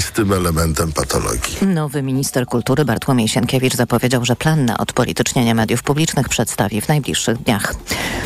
[0.00, 1.66] swoistym elementem patologii.
[1.66, 7.38] Nowy minister kultury Bartłomiej Sienkiewicz zapowiedział, że plan na odpolitycznienie mediów publicznych przedstawi w najbliższych
[7.42, 7.74] dniach.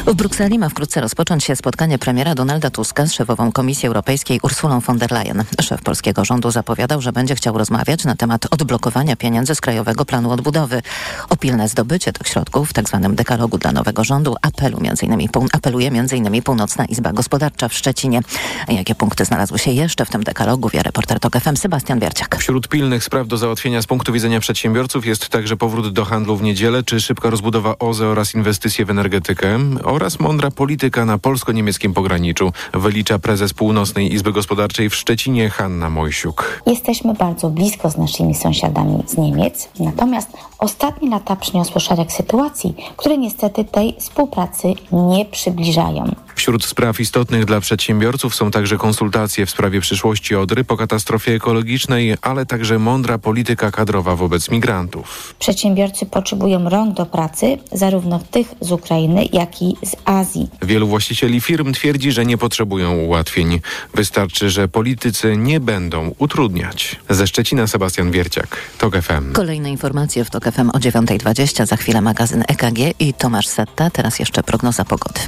[0.07, 4.81] W Brukseli ma wkrótce rozpocząć się spotkanie premiera Donalda Tuska z szefową Komisji Europejskiej Ursulą
[4.81, 5.45] von der Leyen.
[5.61, 10.31] Szef polskiego rządu zapowiadał, że będzie chciał rozmawiać na temat odblokowania pieniędzy z Krajowego Planu
[10.31, 10.83] Odbudowy.
[11.29, 13.01] O pilne zdobycie tych środków w tzw.
[13.03, 16.43] Tak dekalogu dla nowego rządu apelu między innymi, apeluje m.in.
[16.43, 18.21] Północna Izba Gospodarcza w Szczecinie.
[18.69, 22.37] Jakie punkty znalazły się jeszcze w tym dekalogu, wie reporter TOK FM Sebastian Wierciak.
[22.37, 26.43] Wśród pilnych spraw do załatwienia z punktu widzenia przedsiębiorców jest także powrót do handlu w
[26.43, 32.53] niedzielę, czy szybka rozbudowa OZE oraz inwestycje w energetykę oraz mądra polityka na polsko-niemieckim pograniczu,
[32.75, 36.63] wylicza prezes Północnej Izby Gospodarczej w Szczecinie Hanna Mojsiuk.
[36.67, 43.19] Jesteśmy bardzo blisko z naszymi sąsiadami z Niemiec, natomiast ostatnie lata przyniosły szereg sytuacji, które
[43.19, 46.15] niestety tej współpracy nie przybliżają.
[46.35, 52.17] Wśród spraw istotnych dla przedsiębiorców są także konsultacje w sprawie przyszłości Odry po katastrofie ekologicznej,
[52.23, 55.35] ale także mądra polityka kadrowa wobec migrantów.
[55.39, 60.49] Przedsiębiorcy potrzebują rąk do pracy, zarówno tych z Ukrainy, jak i z Azji.
[60.63, 63.61] Wielu właścicieli firm twierdzi, że nie potrzebują ułatwień.
[63.95, 66.97] Wystarczy, że politycy nie będą utrudniać.
[67.09, 69.33] Ze Szczecina Sebastian Wierciak, TOK FM.
[69.33, 74.19] Kolejne informacje w TOK FM o 9.20, za chwilę magazyn EKG i Tomasz Setta, teraz
[74.19, 75.21] jeszcze prognoza pogody.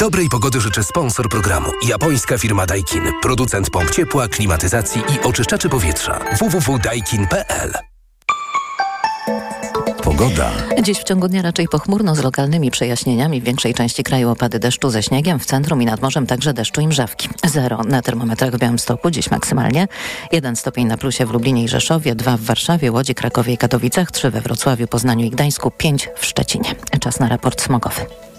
[0.00, 1.70] Dobrej pogody życzę sponsor programu.
[1.88, 3.02] Japońska firma Daikin.
[3.22, 6.20] Producent pomp ciepła, klimatyzacji i oczyszczaczy powietrza.
[6.38, 7.72] www.daikin.pl
[10.02, 10.50] Pogoda.
[10.82, 13.40] Dziś w ciągu dnia raczej pochmurno z lokalnymi przejaśnieniami.
[13.40, 16.80] W większej części kraju opady deszczu ze śniegiem, w centrum i nad morzem także deszczu
[16.80, 17.28] i mrzawki.
[17.46, 19.88] Zero na termometrach w Białymstoku, dziś maksymalnie.
[20.32, 24.10] Jeden stopień na plusie w Lublinie i Rzeszowie, dwa w Warszawie, Łodzi, Krakowie i Katowicach,
[24.10, 26.74] trzy we Wrocławiu, Poznaniu i Gdańsku, pięć w Szczecinie.
[27.00, 28.29] Czas na raport smogowy.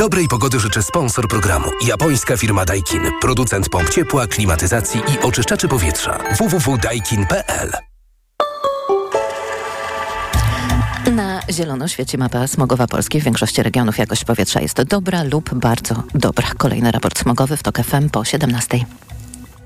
[0.00, 1.70] Dobrej pogody życzę sponsor programu.
[1.86, 3.00] Japońska firma Daikin.
[3.20, 6.18] Producent pomp ciepła, klimatyzacji i oczyszczaczy powietrza.
[6.38, 7.70] www.daikin.pl
[11.12, 13.20] Na zielono świeci mapa smogowa Polski.
[13.20, 16.48] W większości regionów jakość powietrza jest dobra lub bardzo dobra.
[16.58, 18.84] Kolejny raport smogowy w TOK FM po 17.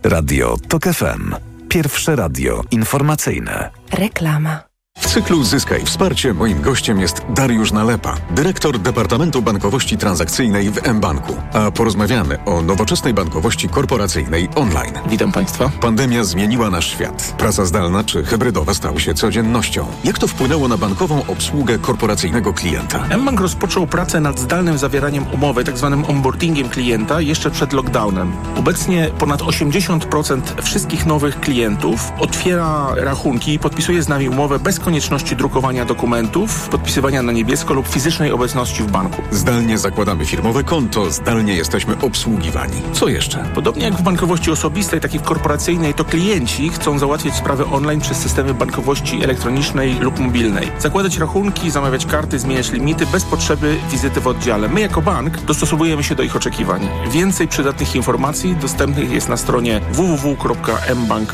[0.03, 1.34] Radio TOK FM.
[1.69, 3.70] Pierwsze radio informacyjne.
[3.92, 4.73] Reklama.
[4.99, 11.37] W cyklu Zyskaj Wsparcie moim gościem jest Dariusz Nalepa, dyrektor Departamentu Bankowości Transakcyjnej w mBanku.
[11.53, 14.94] A porozmawiamy o nowoczesnej bankowości korporacyjnej online.
[15.09, 15.71] Witam Państwa.
[15.81, 17.34] Pandemia zmieniła nasz świat.
[17.38, 19.87] Praca zdalna czy hybrydowa stały się codziennością.
[20.04, 23.04] Jak to wpłynęło na bankową obsługę korporacyjnego klienta?
[23.19, 25.97] mBank rozpoczął pracę nad zdalnym zawieraniem umowy, tzw.
[26.00, 28.33] Tak onboardingiem klienta jeszcze przed lockdownem.
[28.56, 35.37] Obecnie ponad 80% wszystkich nowych klientów otwiera rachunki i podpisuje z nami umowę bez konieczności
[35.37, 39.22] drukowania dokumentów, podpisywania na niebiesko lub fizycznej obecności w banku.
[39.31, 42.83] Zdalnie zakładamy firmowe konto, zdalnie jesteśmy obsługiwani.
[42.93, 43.45] Co jeszcze?
[43.55, 48.00] Podobnie jak w bankowości osobistej, tak i w korporacyjnej, to klienci chcą załatwiać sprawy online
[48.00, 50.72] przez systemy bankowości elektronicznej lub mobilnej.
[50.78, 54.69] Zakładać rachunki, zamawiać karty, zmieniać limity bez potrzeby wizyty w oddziale.
[54.69, 56.89] My jako bank dostosowujemy się do ich oczekiwań.
[57.11, 61.25] Więcej przydatnych informacji dostępnych jest na stronie www.mbank.pl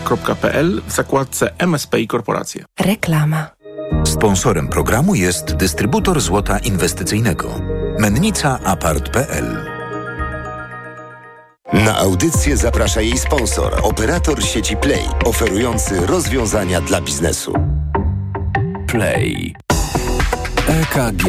[0.87, 2.65] w zakładce MSP i korporacje.
[2.81, 3.40] Reklama.
[4.05, 7.61] Sponsorem programu jest dystrybutor złota inwestycyjnego.
[7.99, 9.57] Mennica Apart.pl
[11.73, 17.55] Na audycję zaprasza jej sponsor, operator sieci Play, oferujący rozwiązania dla biznesu.
[18.87, 19.55] Play.
[20.69, 21.25] EKG.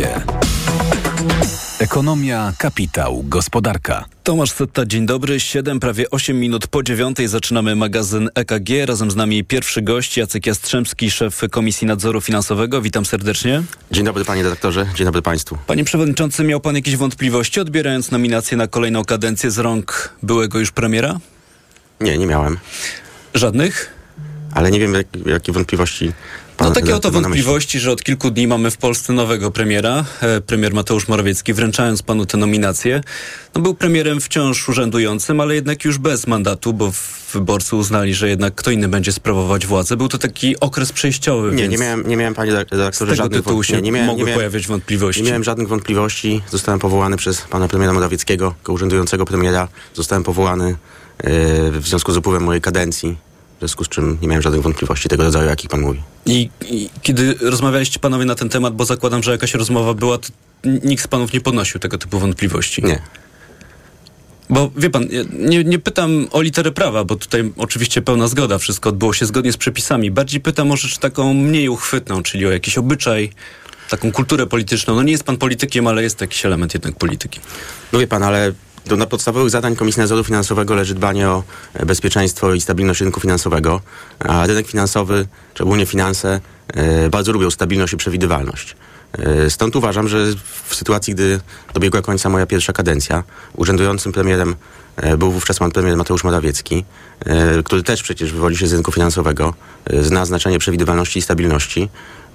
[1.82, 4.06] Ekonomia, kapitał, gospodarka.
[4.24, 5.40] Tomasz Setta, dzień dobry.
[5.40, 8.70] 7, prawie 8 minut po dziewiątej zaczynamy magazyn EKG.
[8.86, 12.82] Razem z nami pierwszy gość, Jacek Jastrzębski, szef Komisji Nadzoru Finansowego.
[12.82, 13.64] Witam serdecznie.
[13.92, 15.58] Dzień dobry panie dyrektorze, dzień dobry państwu.
[15.68, 20.72] Panie przewodniczący, miał pan jakieś wątpliwości odbierając nominację na kolejną kadencję z rąk byłego już
[20.72, 21.20] premiera?
[22.02, 22.58] Nie, nie miałem.
[23.34, 23.94] Żadnych?
[24.54, 26.12] Ale nie wiem, jak, jakie wątpliwości
[26.64, 30.74] no takie oto wątpliwości, że od kilku dni mamy w Polsce nowego premiera, e, premier
[30.74, 33.02] Mateusz Morawiecki, wręczając panu tę nominację.
[33.56, 36.92] No był premierem wciąż urzędującym, ale jednak już bez mandatu, bo
[37.34, 39.98] wyborcy uznali, że jednak kto inny będzie sprawować władzę.
[39.98, 41.56] Był to taki okres przejściowy.
[41.56, 43.74] Nie, nie miałem, nie miałem panie redaktorze żadnych wątpliwości.
[43.74, 45.22] Nie, nie, miałem, mogły nie miałem, pojawiać wątpliwości.
[45.24, 46.42] Nie miałem żadnych wątpliwości.
[46.50, 49.68] Zostałem powołany przez pana premiera Morawieckiego, urzędującego premiera.
[49.94, 50.78] Zostałem powołany yy,
[51.72, 53.31] w związku z upływem mojej kadencji
[53.62, 56.02] w związku z czym nie miałem żadnych wątpliwości tego rodzaju, jakich pan mówi.
[56.26, 60.28] I, I, kiedy rozmawialiście panowie na ten temat, bo zakładam, że jakaś rozmowa była, to
[60.64, 62.84] nikt z panów nie podnosił tego typu wątpliwości.
[62.84, 63.02] Nie.
[64.50, 68.90] Bo wie pan, nie, nie pytam o literę prawa, bo tutaj oczywiście pełna zgoda, wszystko
[68.90, 70.12] odbyło się zgodnie z przepisami.
[70.12, 73.30] Bardziej pytam o rzecz taką mniej uchwytną, czyli o jakiś obyczaj,
[73.90, 74.96] taką kulturę polityczną.
[74.96, 77.40] No nie jest pan politykiem, ale jest jakiś element jednak polityki.
[77.94, 78.54] No wie pan, ale
[78.86, 81.44] do na podstawowych zadań Komisji Nadzoru Finansowego leży dbanie o
[81.86, 83.82] bezpieczeństwo i stabilność rynku finansowego,
[84.20, 88.76] a rynek finansowy, szczególnie finanse, e, bardzo lubią stabilność i przewidywalność.
[89.14, 90.26] E, Stąd uważam, że
[90.68, 91.40] w sytuacji, gdy
[91.74, 93.24] dobiegła końca moja pierwsza kadencja,
[93.56, 94.56] urzędującym premierem
[94.96, 96.86] e, był wówczas pan premier Mateusz Morawiecki,
[97.66, 99.54] który też przecież wywodzi się z rynku finansowego,
[100.02, 101.90] zna znaczenie przewidywalności i stabilności.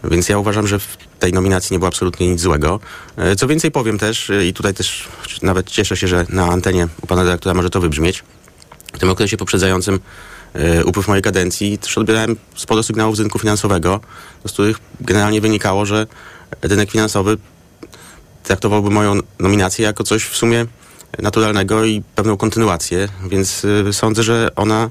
[0.05, 2.81] Więc ja uważam, że w tej nominacji nie było absolutnie nic złego.
[3.17, 5.09] E, Co więcej powiem też, e, i tutaj też
[5.43, 8.25] nawet cieszę się, że na antenie u pana dyrektora może to wybrzmieć,
[8.93, 10.01] w tym okresie poprzedzającym
[10.55, 14.01] e, upływ mojej kadencji też odbierałem sporo sygnałów z rynku finansowego,
[14.47, 16.07] z których generalnie wynikało, że
[16.63, 17.37] rynek finansowy
[18.43, 20.67] traktowałby moją nominację jako coś w sumie
[21.19, 24.91] naturalnego i pewną kontynuację, więc sądzę, że ona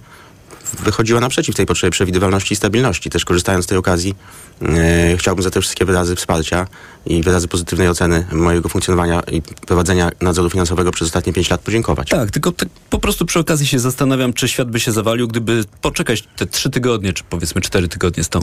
[0.83, 3.09] wychodziła naprzeciw tej potrzebie przewidywalności i stabilności.
[3.09, 4.15] Też korzystając z tej okazji
[4.61, 6.67] e, chciałbym za te wszystkie wyrazy wsparcia
[7.05, 12.09] i wyrazy pozytywnej oceny mojego funkcjonowania i prowadzenia nadzoru finansowego przez ostatnie pięć lat podziękować.
[12.09, 15.63] Tak, tylko tak po prostu przy okazji się zastanawiam, czy świat by się zawalił, gdyby
[15.81, 18.39] poczekać te trzy tygodnie, czy powiedzmy cztery tygodnie z tą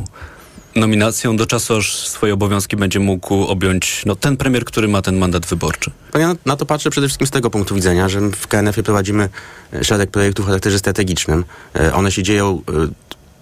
[0.76, 5.16] nominacją do czasu, aż swoje obowiązki będzie mógł objąć no, ten premier, który ma ten
[5.16, 5.90] mandat wyborczy.
[6.14, 9.28] No Ja na to patrzę przede wszystkim z tego punktu widzenia, że w KNF-ie prowadzimy
[9.72, 11.44] e, szereg projektów o charakterze strategicznym.
[11.74, 12.72] E, One się dzieją e,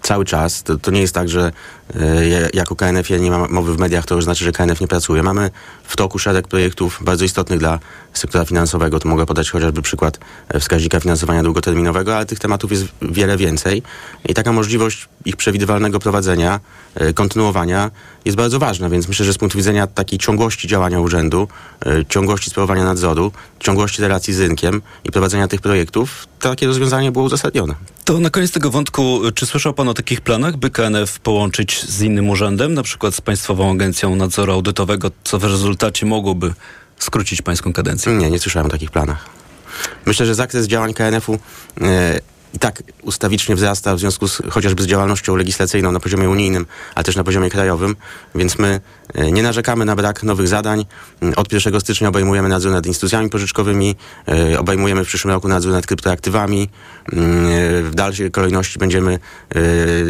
[0.01, 0.63] cały czas.
[0.63, 1.51] To, to nie jest tak, że
[1.99, 4.87] e, ja- jako KNF-ie nie ma mowy w mediach, to już znaczy, że KNF nie
[4.87, 5.23] pracuje.
[5.23, 5.49] Mamy
[5.83, 7.79] w toku szereg projektów bardzo istotnych dla
[8.13, 8.99] sektora finansowego.
[8.99, 13.83] To mogę podać chociażby przykład e, wskaźnika finansowania długoterminowego, ale tych tematów jest wiele więcej.
[14.29, 16.59] I taka możliwość ich przewidywalnego prowadzenia,
[16.95, 17.91] e, kontynuowania
[18.25, 21.47] jest bardzo ważna, więc myślę, że z punktu widzenia takiej ciągłości działania urzędu,
[22.09, 27.75] ciągłości sprawowania nadzoru, ciągłości relacji z rynkiem i prowadzenia tych projektów, takie rozwiązanie było uzasadnione.
[28.05, 32.01] To na koniec tego wątku, czy słyszał pan o takich planach, by KNF połączyć z
[32.01, 36.53] innym urzędem, na przykład z Państwową Agencją Nadzoru Audytowego, co w rezultacie mogłoby
[36.99, 38.13] skrócić pańską kadencję?
[38.13, 39.25] Nie, nie słyszałem o takich planach.
[40.05, 41.39] Myślę, że zakres działań KNF-u
[41.81, 42.19] e,
[42.53, 46.65] i tak ustawicznie wzrasta w związku z, chociażby z działalnością legislacyjną na poziomie unijnym,
[46.95, 47.95] ale też na poziomie krajowym,
[48.35, 48.81] więc my
[49.13, 50.85] e, nie narzekamy na brak nowych zadań.
[51.21, 53.95] Mm, Od 1 stycznia obejmujemy nadzór nad instytucjami pożyczkowymi,
[54.27, 56.69] e, obejmujemy w przyszłym roku nadzór nad kryptoaktywami.
[57.13, 59.19] Mm, e, W dalszej kolejności będziemy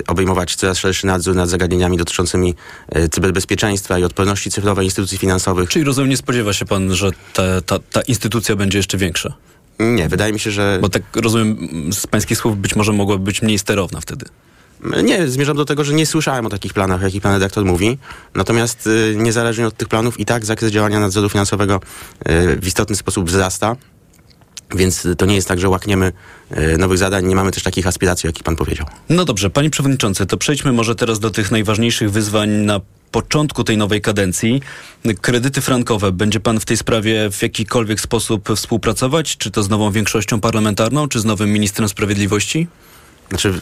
[0.08, 2.56] obejmować coraz szerszy nadzór nad zagadnieniami dotyczącymi
[3.12, 5.70] cyberbezpieczeństwa i odporności cyfrowej instytucji finansowych.
[5.70, 9.34] Czyli rozumiem, nie spodziewa się pan, że ta, ta, ta instytucja będzie jeszcze większa?
[9.82, 10.78] Nie, wydaje mi się, że...
[10.82, 11.58] Bo tak rozumiem,
[11.94, 14.26] z pańskich słów być może mogłaby być mniej sterowna wtedy.
[15.04, 17.98] Nie, zmierzam do tego, że nie słyszałem o takich planach, o jakich pan redaktor mówi.
[18.36, 21.80] Natomiast y, niezależnie od tych planów i tak zakres działania nadzoru finansowego y,
[22.62, 23.76] w istotny sposób wzrasta.
[24.76, 26.12] Więc to nie jest tak, że łakniemy
[26.58, 27.26] y, nowych zadań.
[27.26, 28.88] Nie mamy też takich aspiracji, jakich pan powiedział.
[29.10, 32.80] No dobrze, panie przewodniczący, to przejdźmy może teraz do tych najważniejszych wyzwań na
[33.12, 34.62] początku tej nowej kadencji.
[35.22, 36.12] Kredyty frankowe.
[36.12, 39.38] Będzie pan w tej sprawie w jakikolwiek sposób współpracować?
[39.38, 42.68] Czy to z nową większością parlamentarną, czy z nowym ministrem sprawiedliwości?
[43.30, 43.60] Znaczy,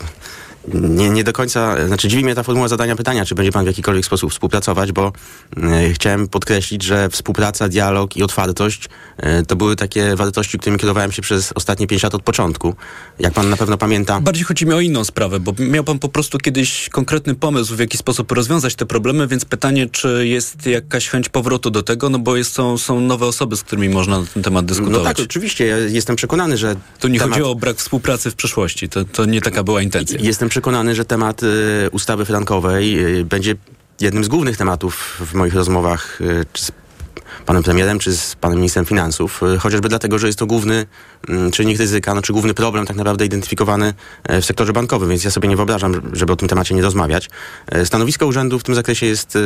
[0.73, 3.67] nie, nie do końca, znaczy dziwi mnie ta formuła zadania pytania, czy będzie pan w
[3.67, 5.11] jakikolwiek sposób współpracować, bo
[5.57, 11.11] e, chciałem podkreślić, że współpraca, dialog i otwartość e, to były takie wartości, którymi kierowałem
[11.11, 12.75] się przez ostatnie pięć lat od początku.
[13.19, 14.21] Jak pan na pewno pamięta.
[14.21, 17.79] Bardziej chodzi mi o inną sprawę, bo miał pan po prostu kiedyś konkretny pomysł, w
[17.79, 22.19] jaki sposób rozwiązać te problemy, więc pytanie, czy jest jakaś chęć powrotu do tego, no
[22.19, 25.03] bo jest, są, są nowe osoby, z którymi można na ten temat dyskutować.
[25.03, 25.67] No tak, oczywiście.
[25.67, 26.75] Ja jestem przekonany, że.
[26.99, 28.89] Tu nie temat- chodziło o brak współpracy w przeszłości.
[28.89, 30.19] To, to nie taka była intencja.
[30.21, 33.55] Jestem przekonany, że temat y, ustawy frankowej y, będzie
[33.99, 36.71] jednym z głównych tematów w moich rozmowach y, z
[37.45, 39.41] panem premierem, czy z panem ministrem finansów.
[39.55, 40.85] Y, chociażby dlatego, że jest to główny
[41.29, 43.93] mm, czynnik ryzyka, no, czy główny problem tak naprawdę identyfikowany
[44.23, 47.29] e, w sektorze bankowym, więc ja sobie nie wyobrażam, żeby o tym temacie nie rozmawiać.
[47.67, 49.39] E, Stanowisko urzędu w tym zakresie jest, y,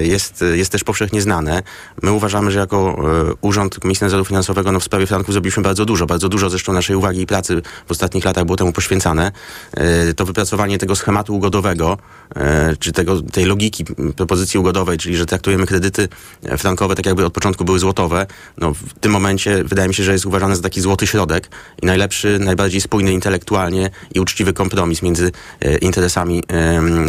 [0.00, 1.62] y, jest, jest też powszechnie znane.
[2.02, 2.96] My uważamy, że jako
[3.30, 6.06] e, Urząd Komisji Nadzoru Finansowego no, w sprawie franków zrobiliśmy bardzo dużo.
[6.06, 9.32] Bardzo dużo zresztą naszej uwagi i pracy w ostatnich latach było temu poświęcane.
[9.74, 11.98] E, To wypracowanie tego schematu ugodowego,
[12.36, 13.84] e, czy tego, tej logiki
[14.16, 16.08] propozycji ugodowej, czyli że traktujemy kredyty
[16.44, 18.26] e, frankowe tak jakby od początku były złotowe.
[18.58, 21.48] No, w tym momencie wydaje mi się, że jest uważane za taki złoty środek
[21.82, 26.42] i najlepszy, najbardziej spójny intelektualnie i uczciwy kompromis między e, interesami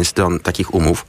[0.02, 1.04] stron takich umów.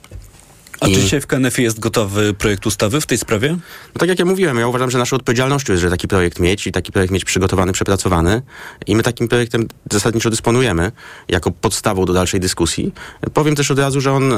[0.80, 3.50] A czy dzisiaj w KNF jest gotowy projekt ustawy w tej sprawie?
[3.94, 6.66] No tak jak ja mówiłem, ja uważam, że naszą odpowiedzialnością jest, że taki projekt mieć
[6.66, 8.42] i taki projekt mieć przygotowany, przepracowany
[8.86, 10.92] i my takim projektem zasadniczo dysponujemy
[11.28, 12.92] jako podstawą do dalszej dyskusji.
[13.34, 14.36] Powiem też od razu, że on e,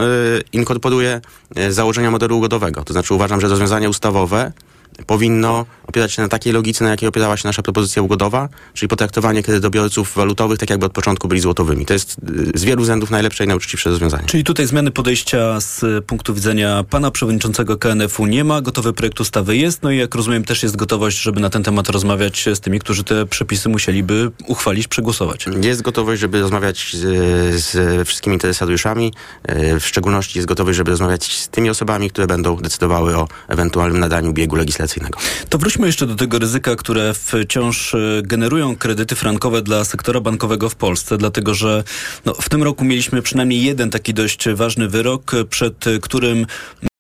[0.53, 1.21] inkorporuje
[1.57, 2.85] e, założenia modelu ugodowego.
[2.85, 4.53] To znaczy uważam, że rozwiązania ustawowe
[5.07, 9.43] powinno opierać się na takiej logice, na jakiej opierała się nasza propozycja ugodowa, czyli potraktowanie
[9.43, 11.87] kredytobiorców walutowych tak jakby od początku byli złotowymi.
[11.87, 12.17] To jest
[12.55, 14.27] y, z wielu względów najlepsze i najuczciwsze rozwiązanie.
[14.27, 19.57] Czyli tutaj zmiany podejścia z punktu widzenia pana przewodniczącego KNF-u nie ma, gotowy projekt ustawy
[19.57, 22.79] jest, no i jak rozumiem też jest gotowość, żeby na ten temat rozmawiać z tymi,
[22.79, 25.47] którzy te przepisy musieliby uchwalić, przegłosować.
[25.63, 27.01] Jest gotowość, żeby rozmawiać z,
[27.65, 29.13] z wszystkimi interesariuszami,
[29.51, 34.01] y, w szczególności jest gotowość, żeby rozmawiać z tymi osobami, które będą decydowały o ewentualnym
[34.01, 34.86] nadaniu biegu legislacyjnego.
[35.49, 40.69] To wróćmy jeszcze do tego ryzyka, które wciąż e, generują kredyty frankowe dla sektora bankowego
[40.69, 41.85] w Polsce, dlatego że
[42.25, 46.47] no, w tym roku mieliśmy przynajmniej jeden taki dość ważny wyrok, przed którym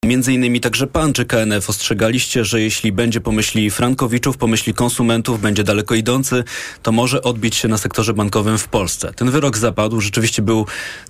[0.04, 5.64] Między innymi także pan czy KNF ostrzegaliście, że jeśli będzie pomyśli frankowiczów, pomyśli konsumentów, będzie
[5.64, 6.44] daleko idący,
[6.82, 9.12] to może odbić się na sektorze bankowym w Polsce.
[9.12, 10.66] Ten wyrok zapadł, rzeczywiście był,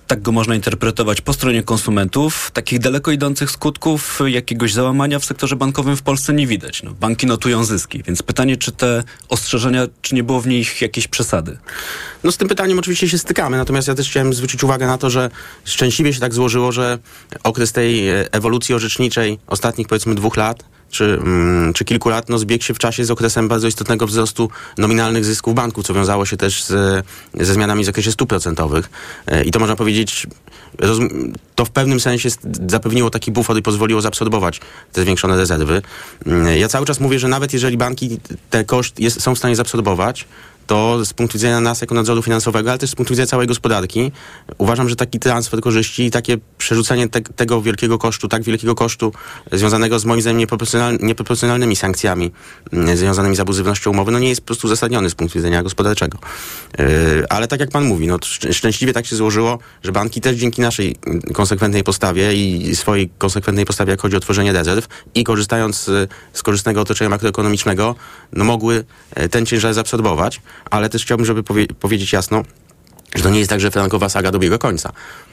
[0.07, 2.51] tak go można interpretować, po stronie konsumentów.
[2.53, 6.83] Takich daleko idących skutków jakiegoś załamania w sektorze bankowym w Polsce nie widać.
[6.83, 11.07] No, banki notują zyski, więc pytanie, czy te ostrzeżenia, czy nie było w nich jakiejś
[11.07, 11.57] przesady?
[12.23, 15.09] No z tym pytaniem oczywiście się stykamy, natomiast ja też chciałem zwrócić uwagę na to,
[15.09, 15.29] że
[15.65, 16.97] szczęśliwie się tak złożyło, że
[17.43, 22.37] okres tej e, ewolucji orzeczniczej ostatnich powiedzmy dwóch lat czy, mm, czy kilku lat, no
[22.39, 26.37] zbiegł się w czasie z okresem bardzo istotnego wzrostu nominalnych zysków banków, co wiązało się
[26.37, 28.89] też z, ze zmianami w zakresie stóp procentowych.
[29.27, 30.27] E, I to można powiedzieć,
[31.55, 32.29] to w pewnym sensie
[32.67, 34.61] zapewniło taki bufor i pozwoliło zaabsorbować
[34.93, 35.81] te zwiększone rezerwy.
[36.25, 39.55] Mm, ja cały czas mówię, że nawet jeżeli banki te koszt jest, są w stanie
[39.55, 40.25] zaabsorbować,
[40.67, 44.11] to z punktu widzenia nas jako nadzoru finansowego, ale też z punktu widzenia całej gospodarki,
[44.57, 49.13] uważam, że taki transfer korzyści i takie przerzucenie te, tego wielkiego kosztu, tak wielkiego kosztu
[49.51, 52.31] związanego z moim zdaniem nieproporcjonal, nieproporcjonalnymi sankcjami
[52.73, 56.17] mm, związanymi z abuzywnością umowy, no nie jest po prostu uzasadniony z punktu widzenia gospodarczego.
[56.77, 56.85] Yy,
[57.29, 58.17] ale tak jak pan mówi, no
[58.51, 60.95] szczęśliwie tak się złożyło, że banki też dzięki naszej
[61.33, 66.43] konsekwentnej postawie i swojej konsekwentnej postawie, jak chodzi o tworzenie rezerw i korzystając z, z
[66.43, 67.95] korzystnego otoczenia makroekonomicznego,
[68.33, 68.83] no mogły
[69.15, 72.43] e, ten ciężar zaabsorbować ale też chciałbym, żeby powie powiedzieć jasno,
[73.15, 74.91] że to nie jest tak, że frankowa saga dobiega końca,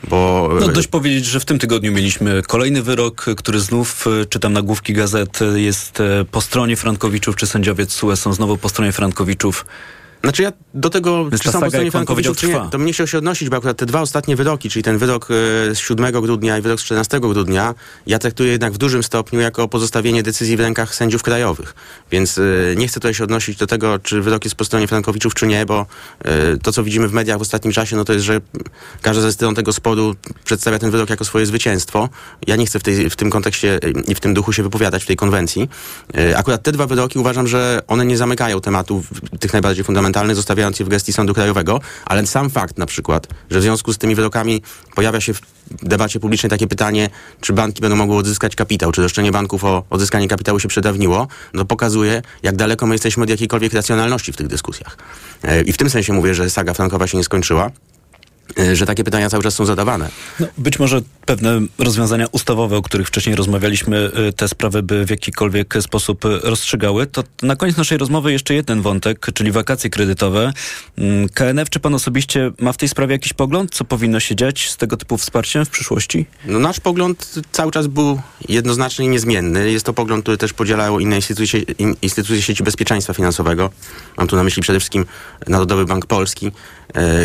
[0.08, 0.50] bo...
[0.60, 4.92] No dość powiedzieć, że w tym tygodniu mieliśmy kolejny wyrok, który znów, e, czytam nagłówki
[4.92, 9.66] gazet, jest e, po stronie Frankowiczów, czy sędziowie TSUE są znowu po stronie Frankowiczów.
[10.24, 13.56] Znaczy ja do tego, Więc czy są Frankowiczów, czy nie, to mnie się odnosić, bo
[13.56, 16.84] akurat te dwa ostatnie wyroki, czyli ten wyrok e, z 7 grudnia i wyrok z
[16.84, 17.74] 14 grudnia,
[18.06, 21.74] ja traktuję jednak w dużym stopniu jako pozostawienie decyzji w rękach sędziów krajowych.
[22.10, 22.42] Więc e,
[22.76, 25.66] nie chcę tutaj się odnosić do tego, czy wyrok jest po stronie Frankowiczów, czy nie,
[25.66, 25.86] bo
[26.24, 28.40] e, to, co widzimy w mediach w ostatnim czasie, no to jest, że
[29.02, 30.14] każda ze stron tego sporu
[30.44, 32.08] przedstawia ten wyrok jako swoje zwycięstwo.
[32.46, 35.06] Ja nie chcę w, tej, w tym kontekście i w tym duchu się wypowiadać w
[35.06, 35.68] tej konwencji.
[36.36, 39.04] Akurat te dwa wyroki uważam, że one nie zamykają tematu
[39.40, 43.26] tych najbardziej fundamentalnych fundamentalny, zostawiając je w gestii Sądu Krajowego, ale sam fakt na przykład,
[43.50, 44.62] że w związku z tymi wyrokami
[44.94, 45.40] pojawia się w
[45.82, 50.28] debacie publicznej takie pytanie, czy banki będą mogły odzyskać kapitał, czy roszczenie banków o odzyskanie
[50.28, 54.96] kapitału się przedawniło, no pokazuje, jak daleko my jesteśmy od jakiejkolwiek racjonalności w tych dyskusjach.
[55.42, 57.70] E, I w tym sensie mówię, że saga frankowa się nie skończyła.
[58.58, 60.08] E, że takie pytania cały czas są zadawane.
[60.40, 65.10] No, być może pewne rozwiązania ustawowe, o których wcześniej rozmawialiśmy, e, te sprawy by w
[65.10, 67.06] jakikolwiek sposób rozstrzygały.
[67.06, 70.52] To na koniec naszej rozmowy jeszcze jeden wątek, czyli wakacje kredytowe.
[70.98, 74.70] Mm, KNF, czy pan osobiście ma w tej sprawie jakiś pogląd, co powinno się dziać
[74.70, 76.26] z tego typu wsparciem w przyszłości?
[76.46, 79.72] No, nasz pogląd cały czas był jednoznaczny i niezmienny.
[79.72, 81.60] Jest to pogląd, który też podzielają inne instytucje,
[82.02, 83.70] instytucje sieci bezpieczeństwa finansowego.
[84.16, 85.06] Mam tu na myśli przede wszystkim
[85.46, 86.52] Narodowy Bank Polski,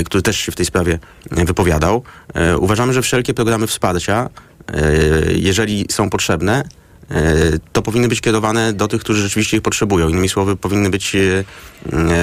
[0.05, 0.99] który też się w tej sprawie
[1.31, 2.03] wypowiadał.
[2.33, 4.29] E, uważamy, że wszelkie programy wsparcia,
[4.73, 4.91] e,
[5.33, 6.63] jeżeli są potrzebne,
[7.11, 7.23] e,
[7.71, 10.09] to powinny być kierowane do tych, którzy rzeczywiście ich potrzebują.
[10.09, 11.15] Innymi słowy, powinny być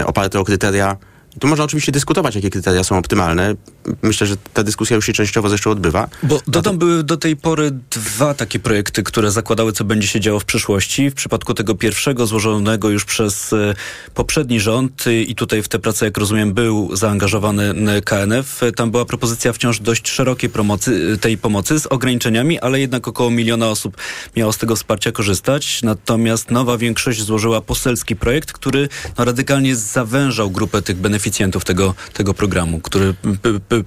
[0.05, 0.97] oparte o kryteria
[1.41, 3.55] tu można oczywiście dyskutować, jakie kryteria są optymalne.
[4.03, 6.09] Myślę, że ta dyskusja już się częściowo zresztą odbywa.
[6.23, 10.41] Bo dodam, były do tej pory dwa takie projekty, które zakładały, co będzie się działo
[10.41, 11.11] w przyszłości.
[11.11, 13.75] W przypadku tego pierwszego, złożonego już przez e,
[14.15, 17.75] poprzedni rząd i tutaj w tę pracę, jak rozumiem, był zaangażowany
[18.05, 18.61] KNF.
[18.77, 23.31] Tam była propozycja wciąż dość szerokiej promocy, e, tej pomocy z ograniczeniami, ale jednak około
[23.31, 23.97] miliona osób
[24.37, 25.83] miało z tego wsparcia korzystać.
[25.83, 28.89] Natomiast nowa większość złożyła poselski projekt, który
[29.19, 32.81] no, radykalnie zawężał grupę tych beneficjentów beneficjentów tego, tego programu?
[32.81, 33.15] Który,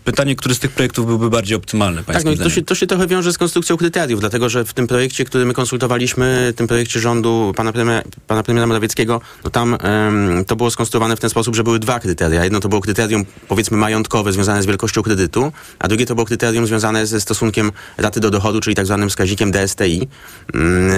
[0.04, 2.04] pytanie, który z tych projektów byłby bardziej optymalny?
[2.04, 4.88] Tak, no, to, się, to się trochę wiąże z konstrukcją kryteriów, dlatego że w tym
[4.88, 9.78] projekcie, który my konsultowaliśmy, w tym projekcie rządu pana premiera, pana premiera Morawieckiego, no tam
[9.84, 12.44] um, to było skonstruowane w ten sposób, że były dwa kryteria.
[12.44, 16.68] Jedno to było kryterium, powiedzmy, majątkowe, związane z wielkością kredytu, a drugie to było kryterium
[16.68, 20.08] związane ze stosunkiem raty do dochodu, czyli tak zwanym wskaźnikiem DSTI.
[20.54, 20.92] Mm,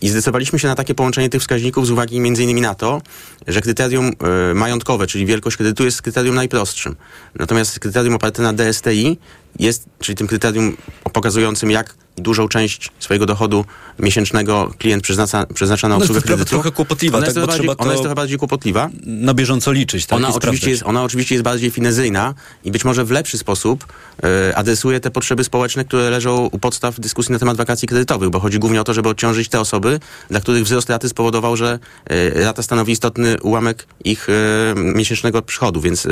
[0.00, 3.02] I zdecydowaliśmy się na takie połączenie tych wskaźników z uwagi innymi na to,
[3.46, 4.10] że kryterium
[4.50, 6.96] e, majątkowe, czyli wielkość kredytu, tu jest kryterium najprostszym.
[7.34, 9.18] Natomiast kryterium oparte na DSTI
[9.58, 10.76] jest, czyli tym kryterium
[11.12, 13.64] pokazującym, jak dużą część swojego dochodu
[13.98, 16.50] miesięcznego klient przeznacza, przeznacza na No obsługę to kredytu.
[16.50, 18.88] trochę kłopotliwa, ona, tak, jest bardziej, ona jest trochę bardziej kłopotliwa.
[19.06, 20.16] Na bieżąco liczyć, tak?
[20.16, 20.68] Ona oczywiście, sprawdzać.
[20.70, 22.34] jest, ona oczywiście jest bardziej finezyjna
[22.64, 23.86] i być może w lepszy sposób
[24.22, 28.40] e, adresuje te potrzeby społeczne, które leżą u podstaw dyskusji na temat wakacji kredytowych, bo
[28.40, 30.00] chodzi głównie o to, żeby odciążyć te osoby,
[30.30, 35.80] dla których wzrost raty spowodował, że e, rata stanowi istotny ułamek ich e, miesięcznego przychodu,
[35.80, 36.06] więc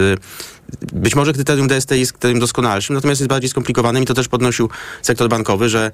[0.93, 4.69] być może kryterium DST jest kryterium doskonalszym, natomiast jest bardziej skomplikowanym i to też podnosił
[5.03, 5.91] sektor bankowy, że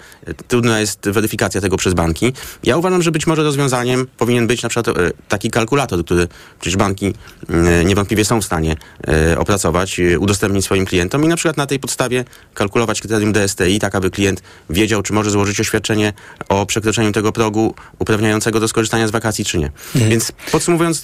[0.48, 2.32] trudna jest weryfikacja tego przez banki.
[2.62, 6.28] Ja uważam, że być może rozwiązaniem powinien być na przykład e, taki kalkulator, który
[6.60, 7.14] przecież banki
[7.48, 8.76] e, niewątpliwie są w stanie
[9.08, 13.94] e, opracować, udostępnić swoim klientom i na przykład na tej podstawie kalkulować kryterium DSTI, tak
[13.94, 16.12] aby klient wiedział, czy może złożyć oświadczenie
[16.48, 19.70] o przekroczeniu tego progu uprawniającego do skorzystania z wakacji, czy nie.
[19.94, 21.02] Więc podsumowując,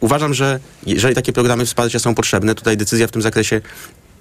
[0.00, 3.60] uważam, że jeżeli takie programy wsparcia są potrzebne, tutaj decyzja w tym zakresie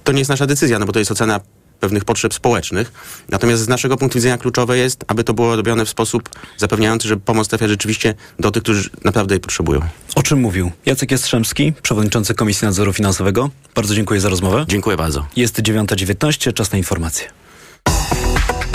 [0.03, 1.39] to nie jest nasza decyzja, no bo to jest ocena
[1.83, 2.91] pewnych potrzeb społecznych.
[3.29, 7.17] Natomiast z naszego punktu widzenia kluczowe jest, aby to było robione w sposób zapewniający, że
[7.17, 9.81] pomoc trafia rzeczywiście do tych, którzy naprawdę jej potrzebują.
[10.15, 13.49] O czym mówił Jacek Jastrzębski, przewodniczący Komisji Nadzoru Finansowego.
[13.75, 14.65] Bardzo dziękuję za rozmowę.
[14.67, 15.25] Dziękuję bardzo.
[15.35, 17.27] Jest 9.19, czas na informacje.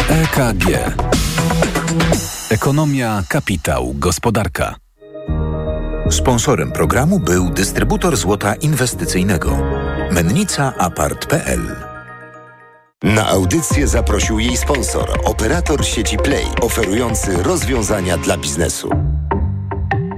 [0.08, 0.66] EKG.
[2.50, 4.74] Ekonomia, kapitał, gospodarka.
[6.10, 9.58] Sponsorem programu był dystrybutor złota inwestycyjnego.
[10.10, 11.87] Mennica Apart.pl
[13.02, 18.90] Na audycję zaprosił jej sponsor, operator sieci Play, oferujący rozwiązania dla biznesu.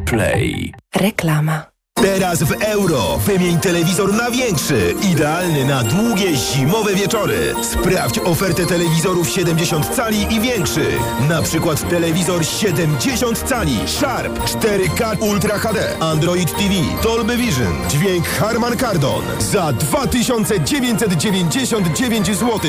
[0.07, 0.73] Play.
[0.97, 1.70] Reklama.
[2.03, 7.55] Teraz w euro wymień telewizor na większy, idealny na długie zimowe wieczory.
[7.63, 11.01] Sprawdź ofertę telewizorów 70 cali i większych.
[11.29, 18.77] Na przykład telewizor 70 cali Sharp 4K Ultra HD, Android TV, Dolby Vision, dźwięk Harman
[18.77, 22.61] Kardon za 2999 zł.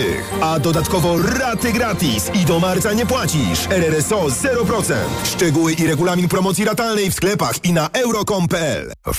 [0.41, 3.67] A dodatkowo raty gratis i do marca nie płacisz.
[3.69, 4.93] RRSO 0%.
[5.23, 8.91] Szczegóły i regulamin promocji ratalnej w sklepach i na euro.com.pl.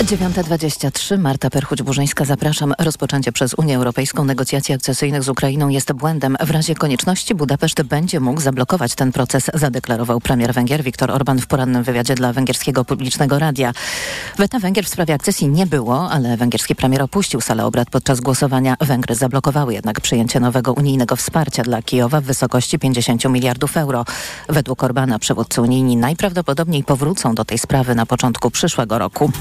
[0.00, 2.74] 9.23, Marta Perchuć-Burzyńska, zapraszam.
[2.78, 6.36] Rozpoczęcie przez Unię Europejską negocjacji akcesyjnych z Ukrainą jest błędem.
[6.40, 11.46] W razie konieczności Budapeszt będzie mógł zablokować ten proces, zadeklarował premier Węgier Viktor Orban w
[11.46, 13.72] porannym wywiadzie dla węgierskiego publicznego radia.
[14.38, 18.76] Weta Węgier w sprawie akcesji nie było, ale węgierski premier opuścił salę obrad podczas głosowania.
[18.80, 24.04] Węgry zablokowały jednak przyjęcie nowego unijnego wsparcia dla Kijowa w wysokości 50 miliardów euro.
[24.48, 29.32] Według Orbana przywódcy unijni najprawdopodobniej powrócą do tej sprawy na początku przyszłego roku.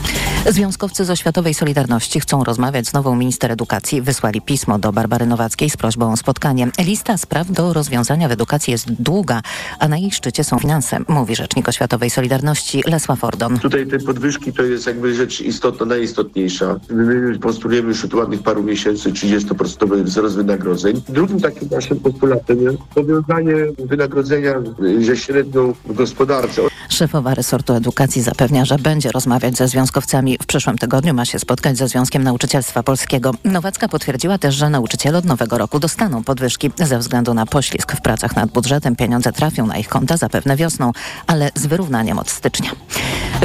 [0.49, 4.01] Związkowcy z Oświatowej Solidarności chcą rozmawiać z nową minister edukacji.
[4.01, 6.67] Wysłali pismo do Barbary Nowackiej z prośbą o spotkanie.
[6.79, 9.41] Lista spraw do rozwiązania w edukacji jest długa,
[9.79, 13.59] a na jej szczycie są finanse, mówi rzecznik Oświatowej Solidarności Lesław Ordon.
[13.59, 16.79] Tutaj te podwyżki to jest jakby rzecz istotna, najistotniejsza.
[16.89, 21.01] My postulujemy już od ładnych paru miesięcy 30% wzrost wynagrodzeń.
[21.09, 24.53] Drugim takim naszym postulatem jest powiązanie wynagrodzenia
[25.01, 26.62] ze średnią w gospodarce.
[26.89, 30.38] Szefowa resortu edukacji zapewnia, że będzie rozmawiać ze związkowcami.
[30.41, 33.32] W przyszłym tygodniu ma się spotkać ze Związkiem Nauczycielstwa Polskiego.
[33.43, 36.71] Nowacka potwierdziła też, że nauczyciele od nowego roku dostaną podwyżki.
[36.78, 40.91] Ze względu na poślizg w pracach nad budżetem pieniądze trafią na ich konta zapewne wiosną,
[41.28, 42.71] ale z wyrównaniem od stycznia.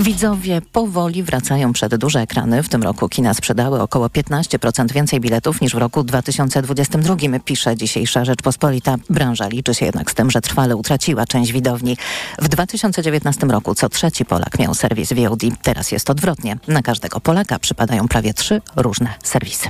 [0.01, 2.63] Widzowie powoli wracają przed duże ekrany.
[2.63, 8.25] W tym roku kina sprzedały około 15% więcej biletów niż w roku 2022, pisze dzisiejsza
[8.25, 8.97] Rzeczpospolita.
[9.11, 11.97] Branża liczy się jednak z tym, że trwale utraciła część widowni.
[12.39, 15.43] W 2019 roku co trzeci Polak miał serwis VOD.
[15.63, 16.57] Teraz jest odwrotnie.
[16.75, 19.69] Na każdego Polaka przypadają prawie trzy różne serwisy.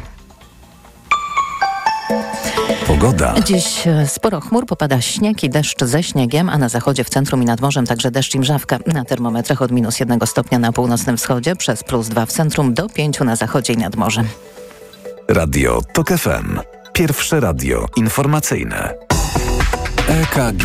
[2.86, 3.34] Pogoda.
[3.44, 7.42] Dziś e, sporo chmur, popada śnieg i deszcz ze śniegiem, a na zachodzie, w centrum
[7.42, 8.78] i nad morzem także deszcz i mrzawka.
[8.86, 12.88] Na termometrach od minus jednego stopnia na północnym wschodzie, przez plus dwa w centrum, do
[12.88, 14.28] pięciu na zachodzie i nad morzem.
[15.28, 16.60] Radio TOK FM.
[16.92, 18.94] Pierwsze radio informacyjne.
[20.08, 20.64] EKG.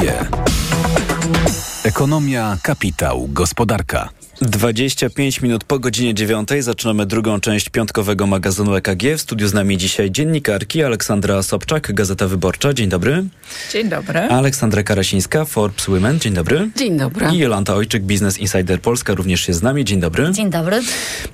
[1.84, 4.10] Ekonomia, kapitał, gospodarka.
[4.42, 9.04] 25 minut po godzinie 9 zaczynamy drugą część piątkowego magazynu EKG.
[9.18, 12.74] W studiu z nami dzisiaj dziennikarki Aleksandra Sobczak, Gazeta Wyborcza.
[12.74, 13.24] Dzień dobry.
[13.72, 14.20] Dzień dobry.
[14.20, 16.20] Aleksandra Karasińska, Forbes Women.
[16.20, 16.70] Dzień dobry.
[16.76, 17.28] Dzień dobry.
[17.34, 19.86] I Jolanta Ojczyk, Business Insider Polska również jest z nami.
[19.86, 20.32] Dzień dobry.
[20.32, 20.82] Dzień dobry.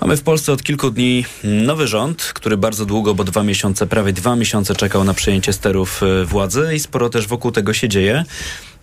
[0.01, 4.13] Mamy w Polsce od kilku dni nowy rząd, który bardzo długo, bo dwa miesiące, prawie
[4.13, 8.25] dwa miesiące czekał na przejęcie sterów e, władzy i sporo też wokół tego się dzieje.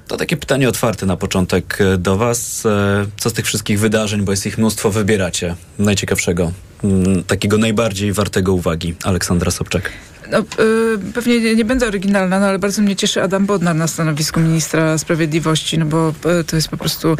[0.09, 2.67] To takie pytanie otwarte na początek e, do Was.
[2.67, 6.53] E, Co z tych wszystkich wydarzeń, bo jest ich mnóstwo, wybieracie najciekawszego,
[6.85, 8.95] mm, takiego najbardziej wartego uwagi?
[9.05, 9.91] Aleksandra Sobczak.
[10.33, 13.87] No, y, pewnie nie, nie będę oryginalna, no, ale bardzo mnie cieszy Adam Bodnar na
[13.87, 16.09] stanowisku ministra sprawiedliwości, no bo
[16.40, 17.16] y, to jest po prostu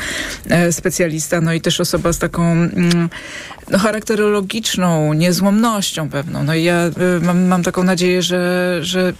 [0.49, 3.09] e, specjalista, no i też osoba z taką mm,
[3.71, 6.45] no, charakterologiczną niezłomnością pewną.
[6.45, 9.13] No i ja y, mam, mam taką nadzieję, że, że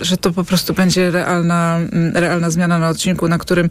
[0.00, 3.70] że to po prostu będzie realna, mm, realna zmiana na odcinku, na którym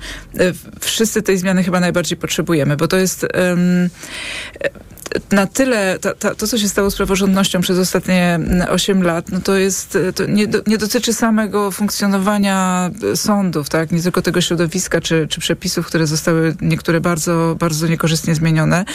[0.80, 3.90] wszyscy tej zmiany chyba najbardziej potrzebujemy, bo to jest em,
[5.32, 9.40] na tyle, ta, ta, to co się stało z praworządnością przez ostatnie 8 lat, no
[9.42, 15.02] to jest, to nie, do, nie dotyczy samego funkcjonowania sądów, tak, nie tylko tego środowiska
[15.02, 18.86] czy, czy przepisów, które zostały niektóre bardzo, bardzo niekorzystnie zmienione,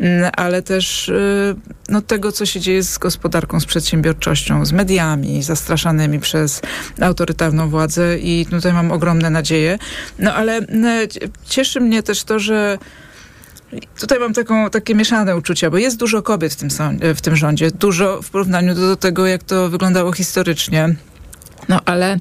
[0.00, 1.56] mm, ale też y,
[1.88, 6.60] no, tego, co się dzieje z gospodarką, z przedsiębiorczością, z mediami zastraszanymi przez
[7.00, 9.78] autorytarną władzę i tutaj mam ogromne nadzieje.
[10.18, 11.08] No ale mm,
[11.48, 12.78] cieszy mnie też to, że
[14.00, 16.68] Tutaj mam taką, takie mieszane uczucia, bo jest dużo kobiet w tym,
[17.14, 17.70] w tym rządzie.
[17.70, 20.94] Dużo w porównaniu do, do tego, jak to wyglądało historycznie.
[21.68, 22.18] No ale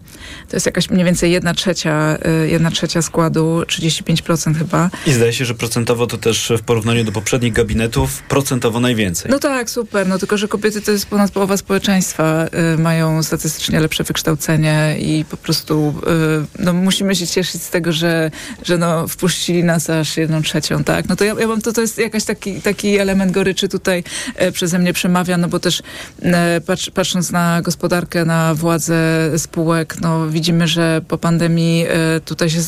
[0.50, 4.90] to jest jakaś mniej więcej jedna trzecia, y, jedna trzecia składu, 35% chyba.
[5.08, 9.32] I zdaje się, że procentowo to też w porównaniu do poprzednich gabinetów procentowo najwięcej.
[9.32, 10.08] No tak, super.
[10.08, 12.48] No tylko, że kobiety to jest ponad połowa społeczeństwa.
[12.74, 15.94] Y, mają statystycznie lepsze wykształcenie i po prostu
[16.60, 18.32] y, no, musimy się cieszyć z tego, że,
[18.64, 21.10] że no, wpuścili nas aż jedną trzecią, tak?
[21.10, 24.04] No to ja, ja mam, to, to jest jakaś taki, taki element goryczy tutaj
[24.42, 29.96] y, przeze mnie przemawia, no bo też y, patrz, patrząc na gospodarkę, na władzę spółek,
[30.02, 32.64] no widzimy, że po pandemii e, tutaj się e,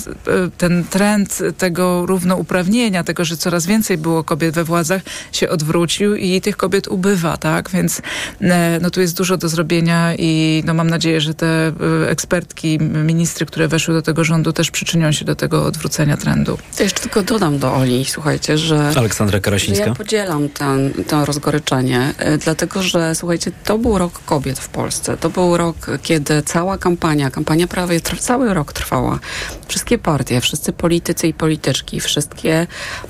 [0.58, 5.01] ten trend tego równouprawnienia, tego, że coraz więcej było kobiet we władzach,
[5.32, 7.69] się odwrócił i tych kobiet ubywa, tak?
[7.69, 8.01] Więc
[8.41, 11.71] e, no tu jest dużo do zrobienia i no mam nadzieję, że te
[12.10, 16.58] ekspertki, ministry, które weszły do tego rządu też przyczynią się do tego odwrócenia trendu.
[16.77, 18.91] To jeszcze tylko dodam do Oli, słuchajcie, że...
[18.95, 19.86] Aleksandra Karasińska.
[19.86, 25.17] Ja podzielam ten, to rozgoryczenie, dlatego że słuchajcie, to był rok kobiet w Polsce.
[25.17, 29.19] To był rok, kiedy cały cała kampania, kampania prawie cały rok trwała.
[29.67, 32.67] Wszystkie partie, wszyscy politycy i polityczki, wszystkie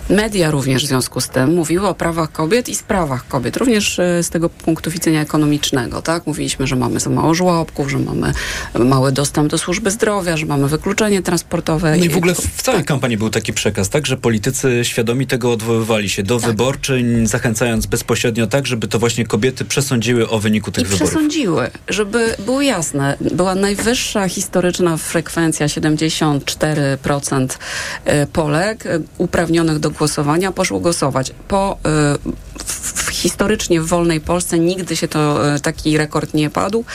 [0.10, 4.24] media również w związku z tym mówiły o prawach kobiet i sprawach kobiet, również e,
[4.24, 6.28] z tego punktu widzenia ekonomicznego, tak?
[6.28, 8.34] Mówiliśmy, że mamy za mało żłobków, że mamy
[8.80, 11.98] mały dostęp do służby zdrowia, że mamy wykluczenie transportowe.
[11.98, 15.52] No i w ogóle w całej kampanii był taki przekaz, tak, że politycy świadomi tego
[15.52, 20.84] odwoływali się do wyborczyń, zachęcając bezpośrednio tak, żeby to właśnie kobiety przesądziły o wyniku tych
[20.84, 21.10] I wyborów.
[21.10, 27.48] przesądziły, żeby było jasne, była najwyższa historyczna frekwencja 74%
[28.06, 31.32] e, Polek e, uprawnionych do głosowania poszło głosować.
[31.48, 32.18] Po e,
[32.66, 36.86] w, historycznie w wolnej Polsce nigdy się to taki rekord nie padł.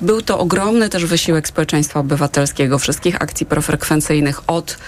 [0.00, 4.78] Był to ogromny też wysiłek społeczeństwa obywatelskiego, wszystkich akcji profrekwencyjnych od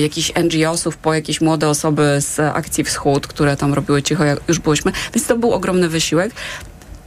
[0.00, 4.58] jakichś NGO-sów po jakieś młode osoby z akcji Wschód, które tam robiły cicho, jak już
[4.58, 4.92] byłyśmy.
[5.14, 6.32] Więc to był ogromny wysiłek.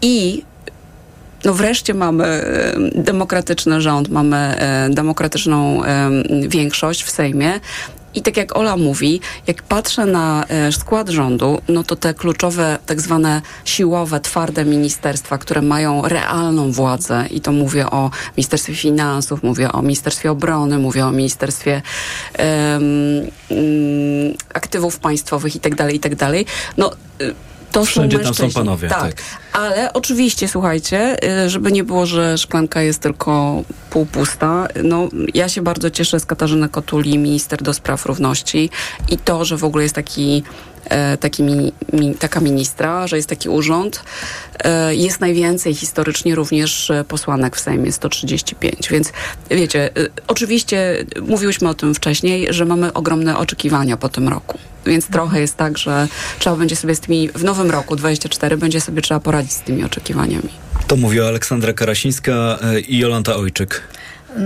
[0.01, 0.43] I
[1.45, 6.09] no wreszcie mamy e, demokratyczny rząd, mamy e, demokratyczną e,
[6.47, 7.59] większość w Sejmie.
[8.13, 13.01] I tak jak Ola mówi, jak patrzę na skład rządu, no to te kluczowe, tak
[13.01, 19.71] zwane siłowe, twarde ministerstwa, które mają realną władzę, i to mówię o Ministerstwie Finansów, mówię
[19.71, 21.81] o Ministerstwie Obrony, mówię o Ministerstwie
[22.33, 22.83] em,
[23.51, 26.13] mm, Aktywów Państwowych i tak dalej, i tak.
[26.77, 27.33] No, y,
[27.71, 28.63] to Wszędzie są tam są mężczyźni.
[28.63, 29.13] panowie, tak.
[29.53, 35.61] Ale oczywiście, słuchajcie, y, żeby nie było, że szklanka jest tylko półpusta, no ja się
[35.61, 38.69] bardzo cieszę z Katarzyny Kotuli, minister do spraw równości
[39.09, 40.43] i to, że w ogóle jest taki
[41.19, 44.03] taki mi, mi, taka ministra, że jest taki urząd.
[44.63, 48.89] E, jest najwięcej historycznie również e, posłanek w Sejmie, 135.
[48.89, 49.11] Więc
[49.49, 54.59] wiecie, e, oczywiście mówiłyśmy o tym wcześniej, że mamy ogromne oczekiwania po tym roku.
[54.85, 56.07] Więc trochę jest tak, że
[56.39, 59.83] trzeba będzie sobie z tymi, w nowym roku 24 będzie sobie trzeba poradzić z tymi
[59.83, 60.49] oczekiwaniami.
[60.87, 63.81] To mówiła Aleksandra Karasińska e, i Jolanta Ojczyk.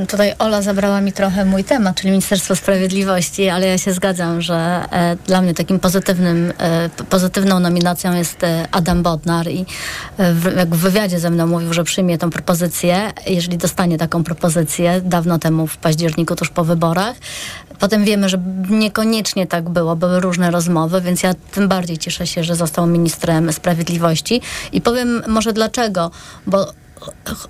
[0.07, 4.85] Tutaj Ola zabrała mi trochę mój temat, czyli Ministerstwo Sprawiedliwości, ale ja się zgadzam, że
[4.91, 9.65] e, dla mnie takim pozytywnym, e, pozytywną nominacją jest e, Adam Bodnar i
[10.57, 15.39] jak w wywiadzie ze mną mówił, że przyjmie tą propozycję, jeżeli dostanie taką propozycję, dawno
[15.39, 17.15] temu w październiku, tuż po wyborach.
[17.79, 18.37] Potem wiemy, że
[18.69, 23.53] niekoniecznie tak było, były różne rozmowy, więc ja tym bardziej cieszę się, że został ministrem
[23.53, 24.41] sprawiedliwości.
[24.71, 26.11] I powiem może dlaczego,
[26.47, 26.73] bo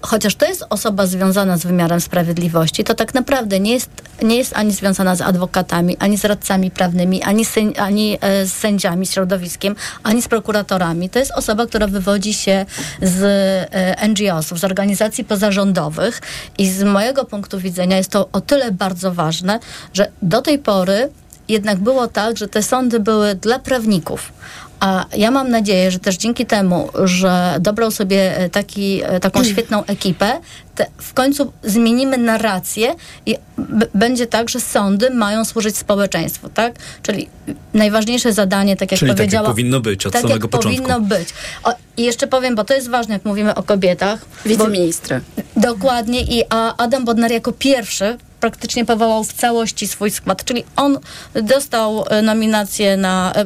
[0.02, 3.90] chociaż to jest osoba związana z wymiarem sprawiedliwości, to tak naprawdę nie jest,
[4.22, 7.46] nie jest ani związana z adwokatami, ani z radcami prawnymi, ani,
[7.78, 11.10] ani e, z sędziami, środowiskiem, ani z prokuratorami.
[11.10, 12.66] To jest osoba, która wywodzi się
[13.02, 13.24] z
[13.72, 16.22] e, NGO-sów, z organizacji pozarządowych
[16.58, 19.60] i z mojego punktu widzenia jest to o tyle bardzo ważne,
[19.94, 21.10] że do tej pory
[21.48, 24.32] jednak było tak, że te sądy były dla prawników.
[24.82, 29.44] A ja mam nadzieję, że też dzięki temu, że dobrał sobie e, taki, e, taką
[29.44, 30.40] świetną ekipę,
[30.98, 33.36] w końcu zmienimy narrację i
[33.96, 36.74] będzie tak, że sądy mają służyć społeczeństwu, tak?
[37.04, 37.30] Czyli
[37.74, 39.50] najważniejsze zadanie, tak jak Czyli tak jak powiedziała...
[39.50, 40.84] powinno być od tak samego jak początku.
[40.84, 41.30] powinno być.
[41.64, 44.20] O, I jeszcze powiem, bo to jest ważne, jak mówimy o kobietach.
[44.46, 45.22] Wiceministry.
[45.56, 46.22] Dokładnie.
[46.22, 51.00] I a Adam Bodnar jako pierwszy praktycznie powołał w całości swój skład, czyli on
[51.44, 53.46] dostał e, nominację na e,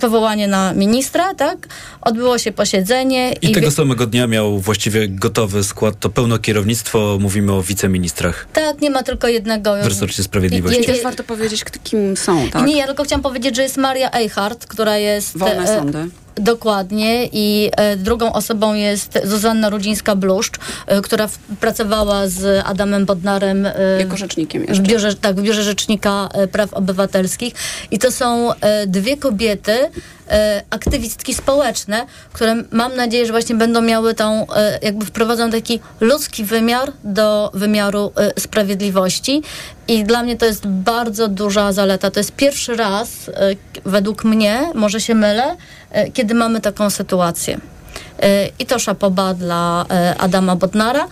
[0.00, 1.68] powołanie na ministra, tak?
[2.00, 7.18] Odbyło się posiedzenie I tego wie- samego dnia miał właściwie gotowy skład, to pełno kierownictwo,
[7.20, 9.74] mówimy o wiceministrach tak, nie ma tylko jednego.
[9.82, 10.82] w resorcie sprawiedliwości.
[10.90, 12.66] Je- je- warto powiedzieć, kim są, tak?
[12.66, 15.38] Nie, ja tylko chciałam powiedzieć, że jest Maria Eichhardt, która jest...
[15.38, 16.08] Wolne e, sądy.
[16.36, 17.28] Dokładnie.
[17.32, 23.74] I e, drugą osobą jest Zuzanna Rudzińska-Bluszcz, e, która w, pracowała z Adamem Bodnarem e,
[23.98, 27.54] Jako rzecznikiem w biurze, tak, w biurze Rzecznika Praw Obywatelskich.
[27.90, 28.50] I to są
[28.86, 29.90] dwie kobiety,
[30.70, 36.44] aktywistki społeczne, które mam nadzieję, że właśnie będą miały tą, e, jakby wprowadzą taki ludzki
[36.44, 39.42] wymiar do wymiaru e, sprawiedliwości
[39.88, 42.10] i dla mnie to jest bardzo duża zaleta.
[42.10, 43.32] To jest pierwszy raz, e,
[43.84, 45.56] według mnie, może się mylę,
[45.90, 47.60] e, kiedy mamy taką sytuację.
[48.22, 51.08] E, I to szapoba dla e, Adama Bodnara.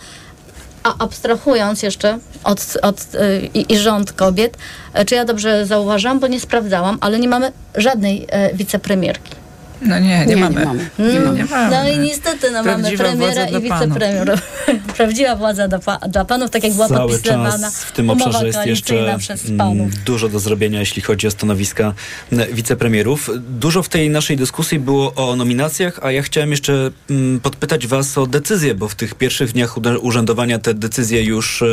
[0.83, 4.57] A abstrahując jeszcze od, od, y, i, i rząd kobiet,
[4.93, 9.42] e, czy ja dobrze zauważam, bo nie sprawdzałam, ale nie mamy żadnej e, wicepremierki.
[9.85, 10.65] No nie, nie, Nie, nie mamy.
[10.65, 10.89] mamy.
[10.99, 11.75] Mm, nie mamy.
[11.75, 14.41] No i niestety no, mamy premiera i dla wicepremier.
[14.97, 18.47] Prawdziwa władza dla, pa, dla panów, tak jak była Cały podpisywana czas w tym obszarze
[18.47, 19.17] jest jeszcze
[19.49, 21.93] mm, dużo do zrobienia, jeśli chodzi o stanowiska
[22.31, 23.29] mm, wicepremierów.
[23.59, 28.17] Dużo w tej naszej dyskusji było o nominacjach, a ja chciałem jeszcze mm, podpytać was
[28.17, 31.63] o decyzje, bo w tych pierwszych dniach urzędowania te decyzje już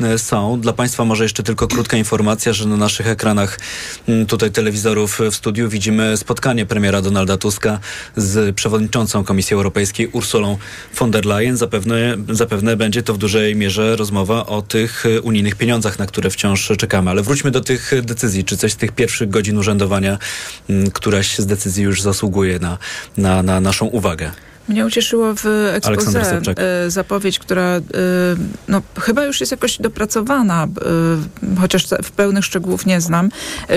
[0.00, 0.60] e, są.
[0.60, 3.60] Dla państwa może jeszcze tylko krótka informacja, że na naszych ekranach
[4.28, 7.78] tutaj telewizorów w studiu widzimy spotkanie premiera Donalda Tuska Tuska
[8.16, 10.58] z przewodniczącą Komisji Europejskiej Ursulą
[10.98, 11.56] von der Leyen.
[11.56, 16.30] Zapewne, zapewne będzie to w dużej mierze rozmowa o tych e, unijnych pieniądzach, na które
[16.30, 17.10] wciąż czekamy.
[17.10, 18.44] Ale wróćmy do tych decyzji.
[18.44, 20.18] Czy coś z tych pierwszych godzin urzędowania,
[20.68, 22.78] m, któraś z decyzji już zasługuje na,
[23.16, 24.30] na, na naszą uwagę?
[24.70, 27.80] Mnie ucieszyło w ekspoze e, zapowiedź, która e,
[28.68, 33.28] no, chyba już jest jakoś dopracowana, e, chociaż w pełnych szczegółów nie znam,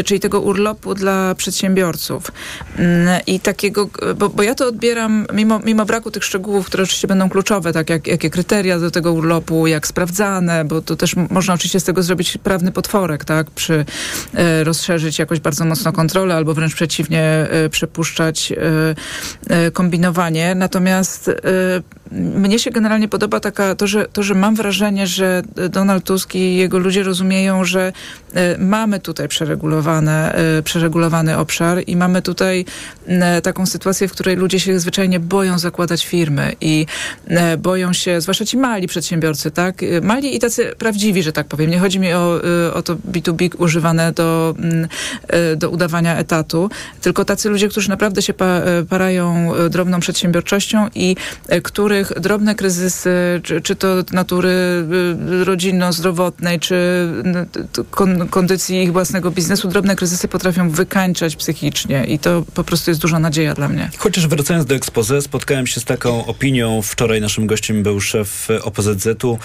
[0.06, 2.32] czyli tego urlopu dla przedsiębiorców.
[2.78, 7.08] Mm, I takiego, bo, bo ja to odbieram, mimo, mimo braku tych szczegółów, które oczywiście
[7.08, 11.54] będą kluczowe, tak jak jakie kryteria do tego urlopu, jak sprawdzane, bo to też można
[11.54, 13.86] oczywiście z tego zrobić prawny potworek, tak, przy
[14.64, 18.54] rozszerzyć jakoś bardzo mocno kontrolę, albo wręcz przeciwnie, przepuszczać
[19.74, 20.56] kombinowanie.
[20.56, 20.83] Natomiast
[21.30, 26.36] e, mnie się generalnie podoba taka, to że, to, że mam wrażenie, że Donald Tusk
[26.36, 27.94] i jego ludzie rozumieją, że
[28.34, 32.66] e, mamy tutaj przeregulowane, e, przeregulowany obszar i mamy tutaj
[33.08, 36.86] e, taką sytuację, w której ludzie się zwyczajnie boją zakładać firmy i
[37.28, 39.84] e, boją się, zwłaszcza ci mali przedsiębiorcy, tak?
[39.84, 41.70] E, Mali i tacy prawdziwi, że tak powiem.
[41.70, 44.88] Nie chodzi mi o, e, o to B2B używane do, mm,
[45.28, 46.70] e, do udawania etatu,
[47.02, 51.16] tylko tacy ludzie, którzy naprawdę się pa, e, parają e, drobną przedsiębiorczością i
[51.48, 51.62] e,
[52.06, 57.08] których drobne kryzysy, czy, czy to natury y, rodzinno-zdrowotnej, czy
[58.30, 63.20] kondycji ich własnego biznesu, drobne kryzysy potrafią wykańczać psychicznie i to po prostu jest duża
[63.20, 63.90] nadzieja dla mnie.
[63.98, 66.82] Chociaż wracając do expose, spotkałem się z taką opinią.
[66.82, 69.40] Wczoraj naszym gościem był szef OPZZ-u,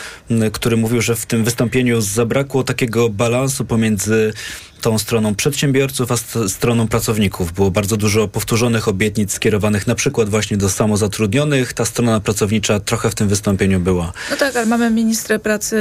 [0.52, 4.32] który mówił, że w tym wystąpieniu zabrakło takiego balansu pomiędzy
[4.80, 7.52] tą stroną przedsiębiorców, a st- stroną pracowników.
[7.52, 11.72] Było bardzo dużo powtórzonych obietnic skierowanych na przykład właśnie do samozatrudnionych.
[11.72, 14.12] Ta strona pracownicza trochę w tym wystąpieniu była.
[14.30, 15.76] No tak, ale mamy ministrę pracy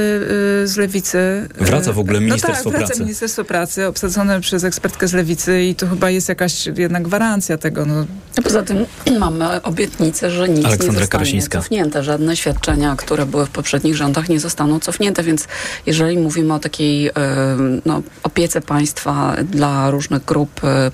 [0.62, 1.18] y, z lewicy.
[1.60, 3.02] Y, Wraca w ogóle Ministerstwo no tak, wraca Pracy.
[3.02, 7.86] Ministerstwo Pracy, obsadzone przez ekspertkę z lewicy i to chyba jest jakaś jednak gwarancja tego.
[7.86, 8.06] No.
[8.38, 8.86] A poza tym
[9.20, 11.58] mamy obietnicę, że nic Aleksandra nie zostanie Karasińska.
[11.58, 12.02] cofnięte.
[12.02, 15.48] Żadne świadczenia, które były w poprzednich rządach nie zostaną cofnięte, więc
[15.86, 17.12] jeżeli mówimy o takiej e,
[17.86, 18.87] no, opiece państwa
[19.44, 20.90] dla różnych grup e,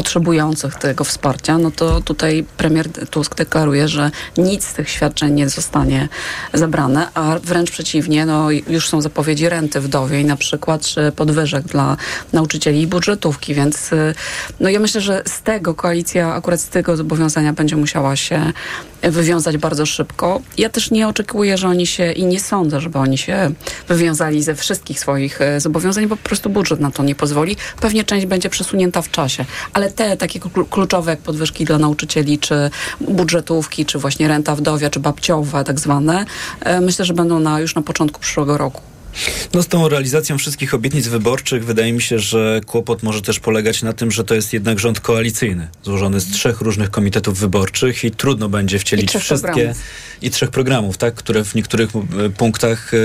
[0.00, 5.48] potrzebujących tego wsparcia, no to tutaj premier Tusk deklaruje, że nic z tych świadczeń nie
[5.48, 6.08] zostanie
[6.54, 11.96] zabrane, a wręcz przeciwnie, no już są zapowiedzi renty wdowiej na przykład, czy podwyżek dla
[12.32, 13.90] nauczycieli i budżetówki, więc
[14.60, 18.52] no ja myślę, że z tego koalicja, akurat z tego zobowiązania będzie musiała się
[19.02, 20.40] wywiązać bardzo szybko.
[20.58, 23.50] Ja też nie oczekuję, że oni się i nie sądzę, żeby oni się
[23.88, 27.56] wywiązali ze wszystkich swoich e, zobowiązań, bo po prostu budżet na to nie pozwoli.
[27.80, 32.38] Pewnie część będzie przesunięta w czasie, ale te takie klu- kluczowe jak podwyżki dla nauczycieli,
[32.38, 36.24] czy budżetówki, czy właśnie renta wdowia, czy babciowa tak zwane,
[36.60, 38.80] e, myślę, że będą na, już na początku przyszłego roku.
[39.54, 43.82] No z tą realizacją wszystkich obietnic wyborczych wydaje mi się, że kłopot może też polegać
[43.82, 48.10] na tym, że to jest jednak rząd koalicyjny, złożony z trzech różnych komitetów wyborczych i
[48.10, 49.82] trudno będzie wcielić wszystkie programów.
[50.22, 52.96] i trzech programów, tak, które w niektórych e, punktach e,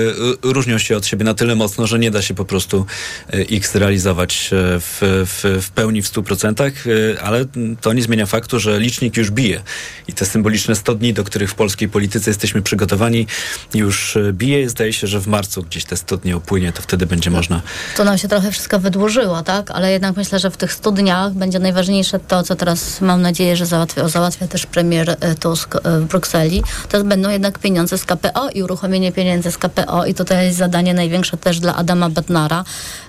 [0.41, 2.86] różnią się od siebie na tyle mocno, że nie da się po prostu
[3.34, 6.72] e, ich zrealizować e, w, w, w pełni w 100%,
[7.15, 7.46] e, ale
[7.82, 9.62] to nie zmienia faktu, że licznik już bije
[10.08, 13.28] i te symboliczne 100 dni, do których w polskiej polityce jesteśmy przygotowani,
[13.74, 14.70] już e, bije.
[14.70, 17.62] Zdaje się, że w marcu gdzieś te 100 dni upłynie, to wtedy będzie można
[17.98, 19.72] To nam się trochę wszystko wydłużyło, tak?
[19.72, 23.56] Ale jednak myślę, że w tych 100 dniach będzie najważniejsze to, co teraz mam nadzieję,
[23.56, 26.64] że załatwia, załatwia też premier e, Tusk e, w Brukseli.
[26.90, 30.94] To będą jednak pieniądze z KPO i uruchomienie pieniędzy z KPO i tutaj jest zadanie
[30.94, 32.64] największe też dla Adama Bednara,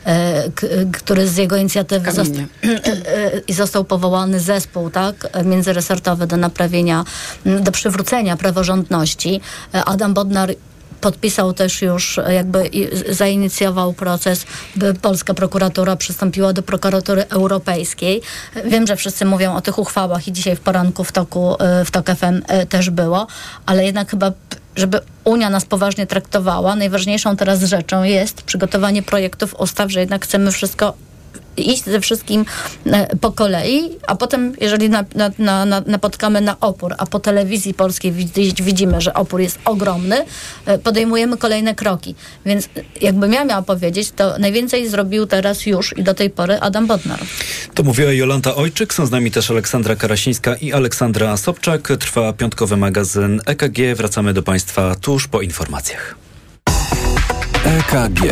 [0.05, 0.44] e,
[0.92, 2.46] który z jego inicjatywy zosta-
[3.49, 7.05] i został powołany zespół, tak, międzyresortowy do naprawienia,
[7.61, 9.40] do przywrócenia praworządności.
[9.72, 10.55] Adam Bodnar
[11.00, 12.70] podpisał też już, e, jakby
[13.09, 18.22] zainicjował proces, by polska prokuratura przystąpiła do prokuratury europejskiej.
[18.64, 21.90] Wiem, że wszyscy mówią o tych uchwałach i dzisiaj w poranku w toku, e, w
[21.90, 23.26] TOK FM e, też było,
[23.66, 24.32] ale jednak chyba
[24.76, 30.52] żeby Unia nas poważnie traktowała, najważniejszą teraz rzeczą jest przygotowanie projektów ustaw, że jednak chcemy
[30.52, 30.94] wszystko
[31.56, 32.44] iść ze wszystkim
[32.86, 37.20] e, po kolei, a potem, jeżeli na, na, na, na, napotkamy na opór, a po
[37.20, 40.24] telewizji polskiej widzi, widzimy, że opór jest ogromny,
[40.66, 42.14] e, podejmujemy kolejne kroki.
[42.46, 42.68] Więc e,
[43.00, 47.20] jakbym ja miała powiedzieć, to najwięcej zrobił teraz już i do tej pory Adam Bodnar.
[47.74, 51.88] To mówiła Jolanta Ojczyk, są z nami też Aleksandra Karasińska i Aleksandra Sobczak.
[52.00, 53.78] Trwa piątkowy magazyn EKG.
[53.96, 56.16] Wracamy do Państwa tuż po informacjach.
[57.64, 58.22] EKG.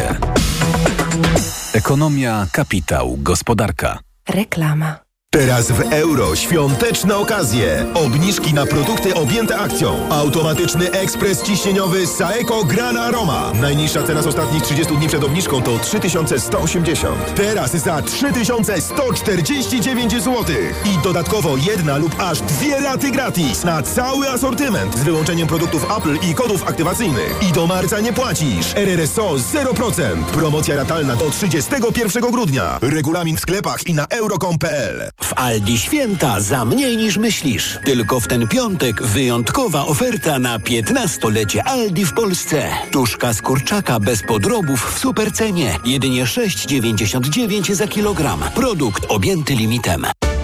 [1.75, 3.99] Ekonomia, kapitał, gospodarka.
[4.29, 5.04] Reklama.
[5.35, 7.87] Teraz w euro świąteczne okazje.
[7.95, 10.09] Obniżki na produkty objęte akcją.
[10.11, 13.53] Automatyczny ekspres ciśnieniowy Saeco Gran Aroma.
[13.61, 17.35] Najniższa cena z ostatnich 30 dni przed obniżką to 3180.
[17.35, 20.45] Teraz za 3149 zł.
[20.85, 26.19] I dodatkowo jedna lub aż dwie raty gratis na cały asortyment z wyłączeniem produktów Apple
[26.31, 27.37] i kodów aktywacyjnych.
[27.49, 28.75] I do marca nie płacisz.
[28.75, 30.25] RRSO 0%.
[30.25, 32.79] Promocja ratalna do 31 grudnia.
[32.83, 35.11] Regulamin w sklepach i na euro.com.pl.
[35.25, 37.79] W Aldi święta za mniej niż myślisz.
[37.85, 42.69] Tylko w ten piątek wyjątkowa oferta na 15-lecie Aldi w Polsce.
[42.91, 45.79] Tuszka z kurczaka bez podrobów w supercenie.
[45.85, 48.41] Jedynie 6,99 za kilogram.
[48.55, 50.07] Produkt objęty limitem.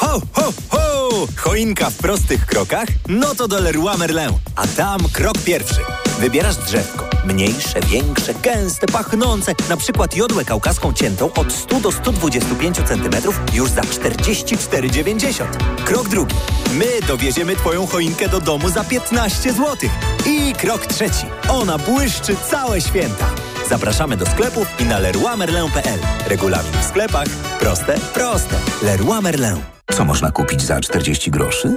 [0.00, 1.08] Ho, ho, ho!
[1.36, 2.88] Choinka w prostych krokach?
[3.08, 4.32] No to do Leroy Merlin.
[4.56, 5.80] A tam krok pierwszy.
[6.20, 7.04] Wybierasz drzewko.
[7.24, 9.54] Mniejsze, większe, gęste, pachnące.
[9.68, 15.44] Na przykład jodłę kaukaską ciętą od 100 do 125 cm już za 44,90.
[15.84, 16.36] Krok drugi.
[16.72, 19.90] My dowieziemy Twoją choinkę do domu za 15 zł.
[20.26, 21.26] I krok trzeci.
[21.48, 23.30] Ona błyszczy całe święta.
[23.70, 25.98] Zapraszamy do sklepów i na leroymerlin.pl.
[26.28, 27.28] Regulamin w sklepach.
[27.60, 28.56] Proste, proste.
[28.82, 29.56] Leroy Merlin.
[29.92, 31.76] Co można kupić za 40 groszy?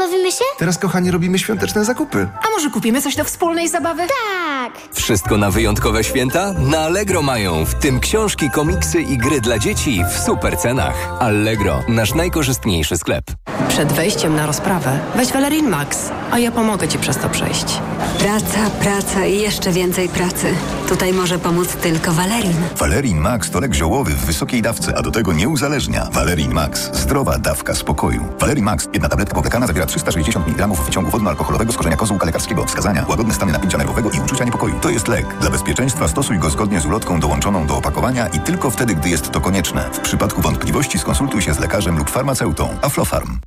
[0.00, 0.44] pobawimy się?
[0.58, 2.28] Teraz, kochani, robimy świąteczne zakupy.
[2.46, 4.02] A może kupimy coś do wspólnej zabawy?
[4.06, 4.72] Tak!
[4.92, 6.52] Wszystko na wyjątkowe święta?
[6.52, 10.94] Na Allegro mają, w tym książki, komiksy i gry dla dzieci w super cenach.
[11.18, 13.24] Allegro, nasz najkorzystniejszy sklep.
[13.68, 17.78] Przed wejściem na rozprawę weź Valerin Max, a ja pomogę Ci przez to przejść.
[18.18, 20.54] Praca, praca i jeszcze więcej pracy.
[20.88, 22.56] Tutaj może pomóc tylko Valerin.
[22.76, 26.08] Valerin Max to lek ziołowy w wysokiej dawce, a do tego nie uzależnia.
[26.12, 26.90] Valerin Max.
[26.92, 28.24] Zdrowa dawka spokoju.
[28.40, 28.88] Valerin Max.
[28.92, 32.64] Jedna tabletka powlekana zawiera 360 mg wyciągu wodno-alkoholowego z korzenia kozłka lekarskiego.
[32.64, 33.06] Wskazania.
[33.08, 34.74] Łagodne stany napięcia nerwowego i uczucia niepokoju.
[34.80, 35.26] To jest lek.
[35.40, 39.30] Dla bezpieczeństwa stosuj go zgodnie z ulotką dołączoną do opakowania i tylko wtedy, gdy jest
[39.30, 39.90] to konieczne.
[39.92, 42.68] W przypadku wątpliwości skonsultuj się z lekarzem lub farmaceutą.
[42.82, 43.38] Aflofarm.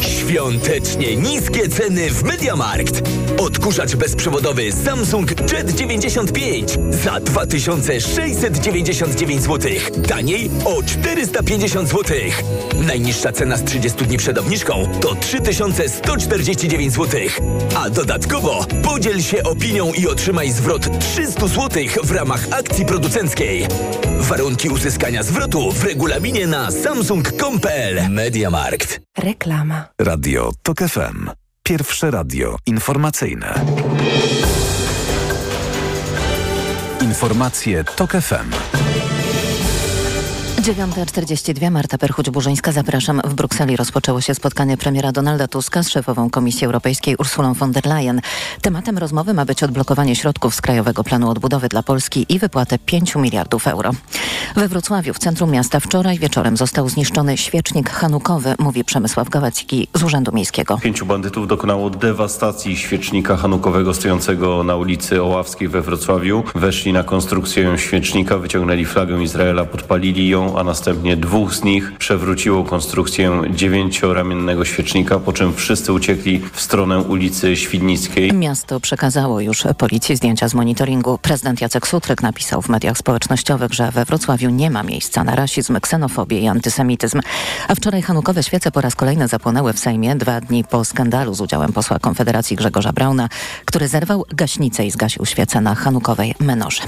[0.00, 3.02] Świątecznie niskie ceny w Mediamarkt.
[3.38, 9.70] Odkurzacz bezprzewodowy Samsung Jet 95 za 2699 zł.
[10.08, 12.16] Taniej o 450 zł.
[12.86, 17.20] Najniższa cena z 30 dni przed obniżką to 3149 zł.
[17.76, 23.66] A dodatkowo podziel się opinią i otrzymaj zwrot 300 zł w ramach akcji producenckiej.
[24.18, 29.00] Warunki uzyskania zwrotu w regulaminie na samsung.com.pl Mediamarkt.
[29.18, 29.84] Reklama.
[30.00, 31.30] Radio TOK FM.
[31.62, 33.54] Pierwsze radio informacyjne.
[37.00, 38.50] Informacje TOK FM.
[40.66, 42.72] 9.42 Marta Perchuć-Burzyńska.
[42.72, 43.20] Zapraszam.
[43.24, 47.86] W Brukseli rozpoczęło się spotkanie premiera Donalda Tuska z szefową Komisji Europejskiej Ursulą von der
[47.86, 48.20] Leyen.
[48.62, 53.14] Tematem rozmowy ma być odblokowanie środków z Krajowego Planu Odbudowy dla Polski i wypłatę 5
[53.16, 53.90] miliardów euro.
[54.56, 60.02] We Wrocławiu, w centrum miasta, wczoraj wieczorem został zniszczony świecznik hanukowy, mówi Przemysław Gawacki z
[60.02, 60.78] Urzędu Miejskiego.
[60.78, 66.44] Pięciu bandytów dokonało dewastacji świecznika hanukowego stojącego na ulicy Oławskiej we Wrocławiu.
[66.54, 72.64] Weszli na konstrukcję świecznika, wyciągnęli flagę Izraela, podpalili ją, a następnie dwóch z nich przewróciło
[72.64, 78.32] konstrukcję dziewięcioramiennego świecznika, po czym wszyscy uciekli w stronę ulicy Świdnickiej.
[78.32, 81.18] Miasto przekazało już policji zdjęcia z monitoringu.
[81.18, 85.80] Prezydent Jacek Sutryk napisał w mediach społecznościowych, że we Wrocławiu nie ma miejsca na rasizm,
[85.80, 87.20] ksenofobię i antysemityzm.
[87.68, 91.40] A wczoraj hanukowe świece po raz kolejny zapłonęły w Sejmie dwa dni po skandalu z
[91.40, 93.28] udziałem posła Konfederacji Grzegorza Brauna,
[93.64, 96.82] który zerwał gaśnicę i zgasił świecę na hanukowej menorze.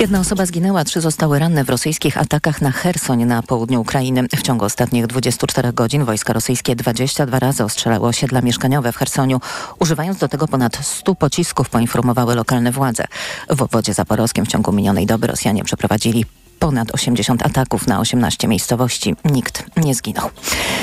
[0.00, 4.26] Jedna osoba zginęła, trzy zostały ranne w rosyjskich atakach na Hersoń na południu Ukrainy.
[4.36, 9.40] W ciągu ostatnich 24 godzin wojska rosyjskie 22 razy ostrzelały osiedla mieszkaniowe w Hersoniu,
[9.78, 13.04] używając do tego ponad 100 pocisków, poinformowały lokalne władze.
[13.50, 16.24] W obwodzie zaporowskim w ciągu minionej doby Rosjanie przeprowadzili
[16.58, 19.14] ponad 80 ataków na 18 miejscowości.
[19.24, 20.30] Nikt nie zginął.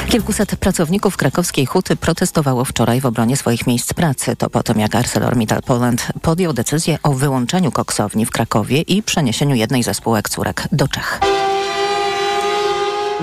[0.10, 4.36] Kilkuset pracowników krakowskiej huty protestowało wczoraj w obronie swoich miejsc pracy.
[4.36, 9.56] To po tym, jak ArcelorMittal Poland podjął decyzję o wyłączeniu koksowni w Krakowie i przeniesieniu
[9.56, 11.20] jednej ze spółek córek do Czech.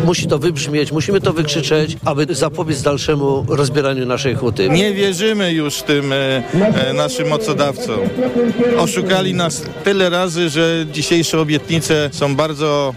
[0.04, 4.68] Musi to wybrzmieć, musimy to wykrzyczeć, aby zapobiec dalszemu rozbieraniu naszej huty.
[4.68, 6.16] Nie wierzymy już tym e,
[6.88, 8.00] e, naszym mocodawcom.
[8.78, 12.94] Oszukali nas tyle razy, że dzisiejsze obietnice są bardzo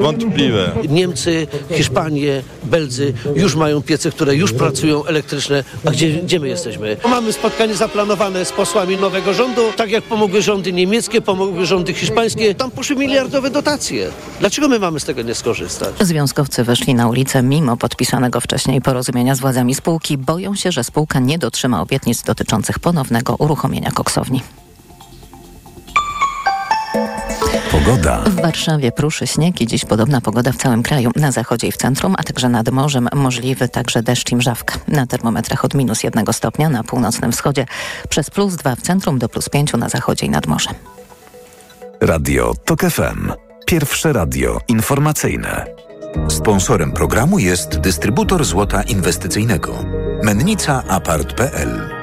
[0.00, 0.72] wątpliwe.
[0.88, 5.64] Niemcy, Hiszpanie, Belzy już mają piece, które już pracują elektryczne.
[5.86, 6.96] A gdzie, gdzie my jesteśmy?
[7.08, 12.54] Mamy spotkanie zaplanowane z posłami nowego rządu, tak jak pomogły rządy niemieckie, pomogły rządy hiszpańskie.
[12.54, 14.10] Tam poszły miliardowe dotacje.
[14.40, 15.94] Dlaczego my mamy z tego nie skorzystać?
[16.00, 20.18] Związkowcy wyszli na ulicę mimo podpisanego wcześniej porozumienia z władzami spółki.
[20.18, 24.40] Boją się, że spółka nie dotrzyma obietnic dotyczących ponownego uruchomienia koksowni.
[27.72, 28.18] Pogoda.
[28.18, 31.10] W Warszawie pruszy śnieg i dziś podobna pogoda w całym kraju.
[31.16, 34.74] Na zachodzie i w centrum, a także nad morzem możliwy także deszcz i mrzawka.
[34.88, 37.66] Na termometrach od minus jednego stopnia na północnym wschodzie,
[38.08, 40.74] przez plus dwa w centrum do plus pięciu na zachodzie i nad morzem.
[42.00, 43.32] Radio TOK FM.
[43.66, 45.66] Pierwsze radio informacyjne.
[46.28, 49.84] Sponsorem programu jest dystrybutor złota inwestycyjnego.
[50.22, 52.01] Mennica Apart.pl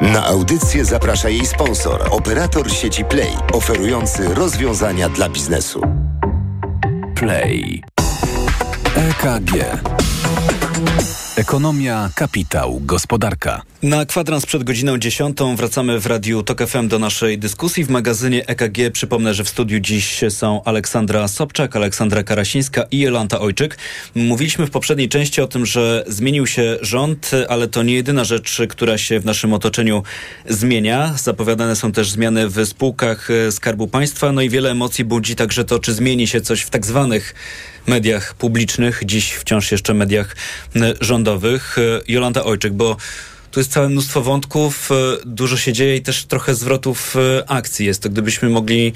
[0.00, 5.80] Na audycję zaprasza jej sponsor, operator sieci Play, oferujący rozwiązania dla biznesu.
[7.14, 7.82] Play.
[8.96, 9.52] EKG.
[11.36, 13.62] Ekonomia, kapitał, gospodarka.
[13.82, 18.46] Na kwadrans przed godziną 10 wracamy w Radiu TOK FM do naszej dyskusji w magazynie
[18.46, 18.90] EKG.
[18.92, 23.78] Przypomnę, że w studiu dziś są Aleksandra Sobczak, Aleksandra Karasińska i Jolanta Ojczyk.
[24.14, 28.62] Mówiliśmy w poprzedniej części o tym, że zmienił się rząd, ale to nie jedyna rzecz,
[28.68, 30.02] która się w naszym otoczeniu
[30.48, 31.14] zmienia.
[31.16, 35.78] Zapowiadane są też zmiany w spółkach Skarbu Państwa, no i wiele emocji budzi także to,
[35.78, 37.34] czy zmieni się coś w tak zwanych
[37.86, 40.36] mediach publicznych, dziś wciąż jeszcze mediach
[41.00, 41.76] rządowych.
[42.08, 42.96] Jolanta Ojczyk, bo
[43.56, 44.90] tu jest całe mnóstwo wątków,
[45.26, 47.16] dużo się dzieje i też trochę zwrotów
[47.46, 48.02] akcji jest.
[48.02, 48.92] To gdybyśmy mogli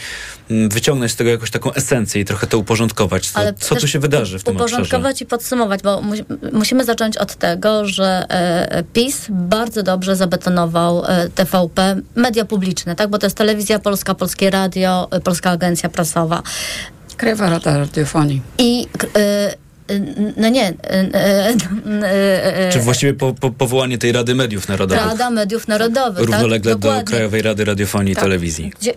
[0.51, 3.31] wyciągnąć z tego jakąś taką esencję i trochę to uporządkować.
[3.31, 5.25] To, co tu się wydarzy w tym Uporządkować obszarze?
[5.25, 6.15] i podsumować, bo mu
[6.53, 13.11] musimy zacząć od tego, że e, PiS bardzo dobrze zabetonował e, TVP, media publiczne, tak?
[13.11, 16.43] Bo to jest Telewizja Polska, Polskie Radio, e, Polska Agencja Prasowa.
[17.21, 18.43] Krajowa Rada Radiofonii.
[18.59, 19.55] I e,
[20.37, 20.73] no nie.
[22.73, 25.05] Czy właściwie po, po, powołanie tej Rady Mediów Narodowych?
[25.07, 26.27] Rada Mediów Narodowych.
[26.27, 26.81] Równolegle tak?
[26.81, 27.03] do.
[27.05, 28.23] Krajowej Rady Radiofonii Tak.
[28.23, 28.73] i Telewizji.
[28.81, 28.93] Gdzie,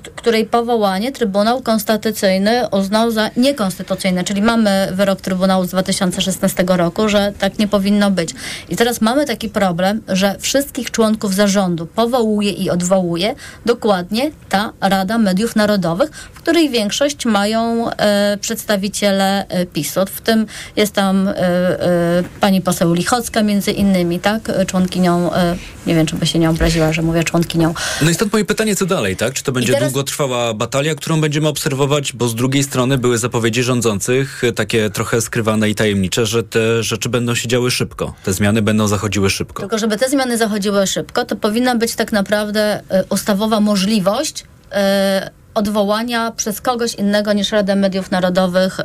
[0.00, 7.32] której powołanie Trybunał Konstytucyjny uznał za niekonstytucyjne, czyli mamy wyrok Trybunału z 2016 roku, że
[7.38, 8.34] tak nie powinno być.
[8.68, 13.34] I teraz mamy taki problem, że wszystkich członków zarządu powołuje i odwołuje
[13.66, 20.00] dokładnie ta Rada Mediów Narodowych, w której większość mają e, przedstawiciele e, PiSu.
[20.06, 24.66] W tym jest tam e, e, pani poseł Lichocka między innymi, tak?
[24.66, 28.32] Członkinią, e, nie wiem, czy by się nie obraziła, że mówię członkinią No i stąd
[28.32, 29.34] moje pytanie, co dalej, tak?
[29.34, 34.44] Czy to będzie długotrwała batalia, którą będziemy obserwować, bo z drugiej strony były zapowiedzi rządzących,
[34.44, 38.14] e, takie trochę skrywane i tajemnicze, że te rzeczy będą się działy szybko.
[38.24, 39.62] Te zmiany będą zachodziły szybko.
[39.62, 45.30] Tylko żeby te zmiany zachodziły szybko, to powinna być tak naprawdę e, ustawowa możliwość e,
[45.54, 48.80] odwołania przez kogoś innego niż Radę Mediów Narodowych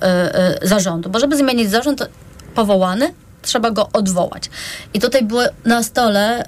[0.61, 1.09] zarządu.
[1.09, 2.09] Bo żeby zmienić zarząd
[2.55, 4.49] powołany, trzeba go odwołać.
[4.93, 6.45] I tutaj było na stole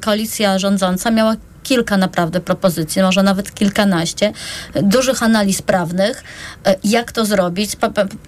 [0.00, 4.32] koalicja rządząca miała kilka naprawdę propozycji, może nawet kilkanaście,
[4.82, 6.24] dużych analiz prawnych,
[6.66, 7.70] e, jak to zrobić.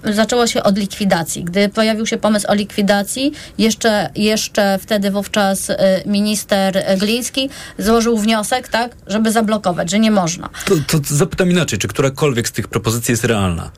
[0.05, 1.45] Zaczęło się od likwidacji.
[1.45, 5.77] Gdy pojawił się pomysł o likwidacji, jeszcze, jeszcze wtedy wówczas e,
[6.07, 10.49] minister Gliński złożył wniosek, tak, żeby zablokować, że nie można.
[10.65, 13.71] To, to zapytam inaczej, czy którakolwiek z tych propozycji jest realna?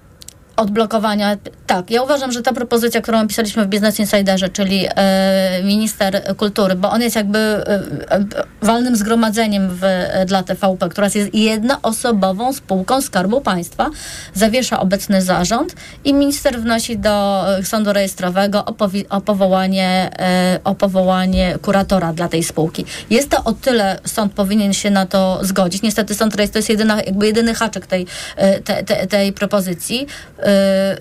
[0.57, 1.37] Odblokowania.
[1.67, 6.75] Tak, ja uważam, że ta propozycja, którą opisaliśmy w Business Insiderze, czyli e, minister kultury,
[6.75, 7.65] bo on jest jakby e,
[8.11, 8.25] e,
[8.63, 9.81] walnym zgromadzeniem w,
[10.27, 13.91] dla TVP, która jest jednoosobową spółką Skarbu Państwa,
[14.35, 15.75] zawiesza obecny zarząd
[16.05, 18.75] i minister wnosi do sądu rejestrowego o,
[19.09, 20.11] o, powołanie,
[20.65, 22.85] o powołanie kuratora dla tej spółki.
[23.11, 25.83] Jest to o tyle sąd powinien się na to zgodzić.
[25.83, 28.07] Niestety sąd rejestrowy to jest jedyna, jakby jedyny haczyk tej,
[28.65, 30.07] te, te, tej propozycji,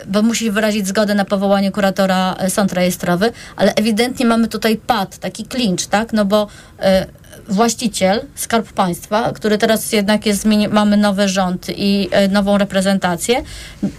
[0.08, 5.18] bo musi wyrazić zgodę na powołanie kuratora e, sąd rejestrowy, ale ewidentnie mamy tutaj pad,
[5.18, 6.14] taki klincz, tak?
[6.14, 6.48] No bo
[6.80, 7.06] e,
[7.50, 13.44] właściciel, Skarb Państwa, który teraz jednak jest, mamy nowy rząd i nową reprezentację,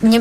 [0.03, 0.21] nie,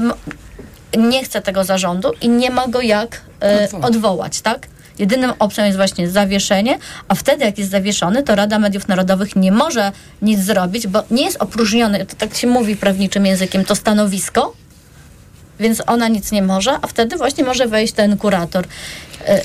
[0.97, 3.21] nie chce tego zarządu i nie ma go jak
[3.63, 3.85] Odwołać.
[3.85, 4.67] odwołać, tak?
[4.99, 9.51] Jedynym opcją jest właśnie zawieszenie, a wtedy jak jest zawieszony, to Rada Mediów Narodowych nie
[9.51, 9.91] może
[10.21, 14.53] nic zrobić, bo nie jest opróżniony, to tak się mówi prawniczym językiem, to stanowisko,
[15.61, 18.65] więc ona nic nie może, a wtedy właśnie może wejść ten kurator.
[19.27, 19.41] E,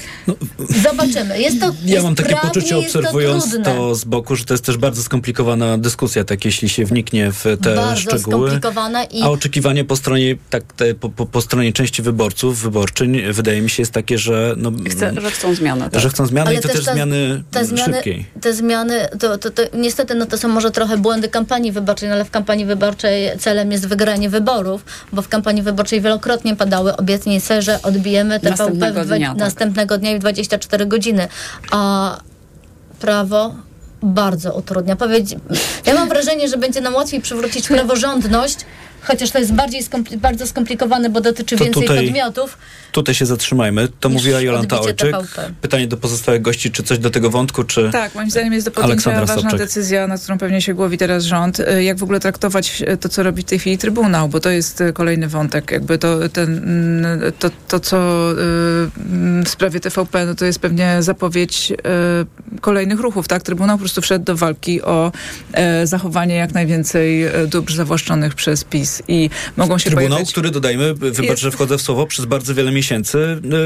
[0.83, 1.41] Zobaczymy.
[1.41, 3.65] Jest to No, Ja jest mam takie prawnie poczucie, to obserwując trudne.
[3.65, 7.45] to, z boku, że to jest też bardzo skomplikowana dyskusja, tak jeśli się wniknie w
[7.63, 8.21] te Bardzo szczegóły.
[8.21, 13.33] skomplikowana i A oczekiwanie po stronie, tak, te, po, po, po stronie części wyborców, wyborczyń,
[13.33, 14.55] wydaje mi się jest takie, że...
[14.57, 15.91] No, Chce, że chcą zmiany.
[15.91, 16.01] Tak?
[16.01, 18.27] że chcą zmiany Ale i to też, ta- zmiany, te zmiany, szybkiej.
[18.41, 22.15] te zmiany to, to, to niestety no to są może trochę błędy kampanii wyborczej, no
[22.15, 27.63] ale w kampanii wyborczej celem jest wygranie wyborów, bo w kampanii wyborczej wielokrotnie padały obietnice,
[27.63, 29.39] że odbijemy TVP Następnego w dnia, tak.
[29.39, 31.29] następnego dnia i w 24 godziny.
[31.71, 32.17] A
[33.01, 33.55] prawo
[34.03, 34.97] bardzo utrudnia.
[34.97, 35.35] Powiedz,
[35.87, 38.57] ja mam wrażenie, że będzie nam łatwiej przywrócić praworządność,
[39.07, 42.59] chociaż to jest bardziej skompli- bardzo skomplikowane, bo dotyczy To więcej tutaj- podmiotów.
[42.93, 43.89] Tutaj się zatrzymajmy.
[44.01, 44.99] To mówiła Jolanta Ojczyk.
[45.13, 45.51] TVP.
[45.61, 47.91] Pytanie do pozostałych gości, czy coś do tego wątku, czy...
[47.93, 49.59] Tak, moim zdaniem jest do podjęcia ważna Sobczak.
[49.59, 53.09] decyzja, nad którą pewnie się głowi teraz rząd, y, jak w ogóle traktować y, to,
[53.09, 55.71] co robi w tej chwili Trybunał, bo to jest y, kolejny wątek.
[55.71, 56.67] Jakby to, ten,
[57.39, 57.97] to, to co
[59.45, 61.73] w sprawie TVP, no to jest pewnie zapowiedź
[62.61, 63.43] kolejnych ruchów, tak?
[63.43, 65.13] Trybunał po prostu wszedł do walki o
[65.85, 70.33] zachowanie jak najwięcej dóbr zawłaszczonych przez PiS i mogą się Trybunał, pojawiać...
[70.33, 73.19] który dodajmy, wybacz, Jest- że wchodzę w słowo, przez bardzo wiele miesięcy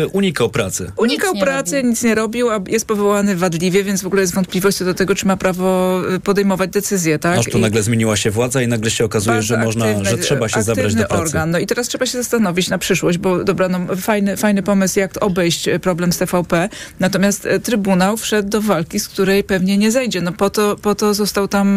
[0.03, 0.93] y, unikał pracy.
[0.97, 4.85] Unikał pracy, nic nie robił, a jest powołany wadliwie, więc w ogóle jest wątpliwość co
[4.85, 7.39] do tego, czy ma prawo y, podejmować decyzje, tak?
[7.39, 10.19] Aż tu I- nagle zmieniła się władza i nagle się okazuje, że można, aktywny- że
[10.19, 11.23] trzeba się zabrać do pracy.
[11.23, 11.51] organ.
[11.51, 15.23] No i teraz trzeba się zastanowić na przyszłość, bo dobra, no, fajny, fajny pomysł, jak
[15.23, 16.69] obejść e, problem z TVP,
[17.01, 20.21] natomiast Trybunał wszedł do walki, z której pewnie nie zejdzie.
[20.21, 21.69] No po to, po to został tam...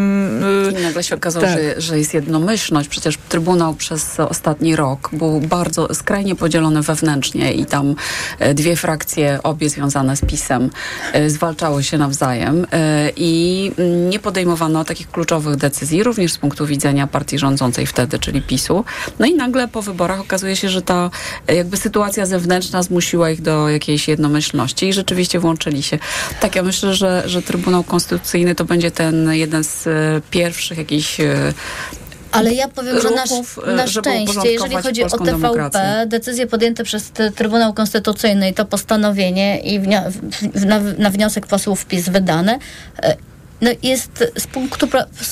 [0.75, 1.55] e, I nagle się okazało, tak.
[1.57, 2.89] że, że jest jednomyślność.
[2.89, 3.42] Przecież Trybunał
[3.77, 7.95] przez ostatni rok był bardzo skrajnie podzielony wewnętrznie i tam
[8.39, 10.69] e, dwie frakcje, obie związane z PiSem,
[11.13, 13.71] e, zwalczały się nawzajem e, i
[14.09, 18.85] nie podejmowano takich kluczowych decyzji, również z punktu widzenia partii rządzącej wtedy, czyli PiSu.
[19.19, 21.09] No i nagle po wyborach okazuje się, że ta
[21.47, 25.99] jakby sytuacja zewnętrzna zmusiła ich do jakiejś jednomyślności i rzeczywiście włączyli się.
[26.39, 29.87] Tak, ja myślę, że, że Trybunał Konstytucyjny to będzie ten jeden z
[30.29, 31.17] pierwszych jakichś
[32.33, 36.03] Ale ja powiem, że na, ruchów, na e, żeby szczęście, jeżeli chodzi o TVP, demokrację.
[36.07, 39.79] decyzje podjęte przez Trybunał Konstytucyjny i to postanowienie i
[40.65, 42.59] na, na wniosek posłów PiS wydane,
[43.03, 43.15] e,
[43.63, 44.87] no jest z punktu,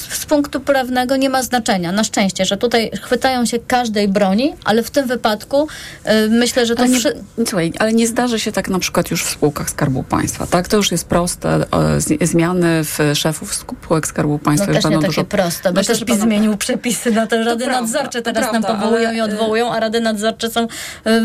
[0.09, 1.91] z punktu prawnego nie ma znaczenia.
[1.91, 5.67] Na szczęście, że tutaj chwytają się każdej broni, ale w tym wypadku
[6.03, 9.11] e, myślę, że to Ale nie, wszy- słuchaj, ale nie zdarzy się tak na przykład
[9.11, 10.67] już w spółkach Skarbu Państwa, tak?
[10.67, 11.65] To już jest proste.
[11.97, 15.25] Z, zmiany w szefów spółek Skarbu Państwa no już też nie będą takie dużo...
[15.43, 18.21] proste, bo Myślę, też PiS zmienił przepisy na te rady prawda, nadzorcze.
[18.21, 20.67] to Teraz nam prawda, powołują ale, i y- odwołują, a rady nadzorcze są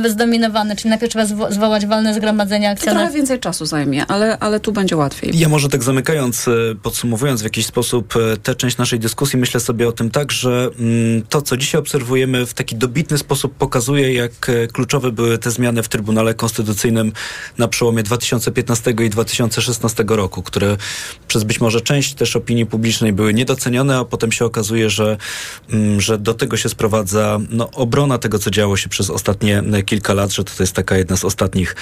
[0.07, 0.77] y, zdominowane.
[0.77, 3.03] Czyli najpierw trzeba zwo- zwołać walne zgromadzenie To akcjonariów.
[3.03, 5.39] trochę więcej czasu zajmie, ale, ale tu będzie łatwiej.
[5.39, 6.53] Ja może tak zamykając, e,
[6.97, 10.71] podsumowując w jakiś sposób e, tę część naszej dyskusji, myślę sobie o tym tak, że
[10.79, 15.51] mm, to, co dzisiaj obserwujemy w taki dobitny sposób pokazuje, jak e, kluczowe były te
[15.51, 17.13] zmiany w Trybunale Konstytucyjnym
[17.59, 20.77] na przełomie 2015 i 2016 roku, które
[21.29, 25.17] przez być może część też opinii publicznej były niedocenione, a potem się okazuje, że,
[25.71, 29.83] mm, że do tego się sprowadza no, obrona tego, co działo się przez ostatnie e,
[29.83, 31.77] kilka lat, że to jest taka jedna z ostatnich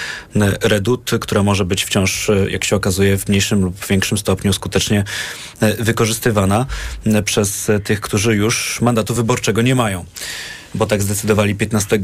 [0.61, 5.04] redut, która może być wciąż, jak się okazuje, w mniejszym lub większym stopniu skutecznie
[5.79, 6.65] wykorzystywana
[7.25, 10.05] przez tych, którzy już mandatu wyborczego nie mają.
[10.75, 12.01] Bo tak zdecydowali 15 e,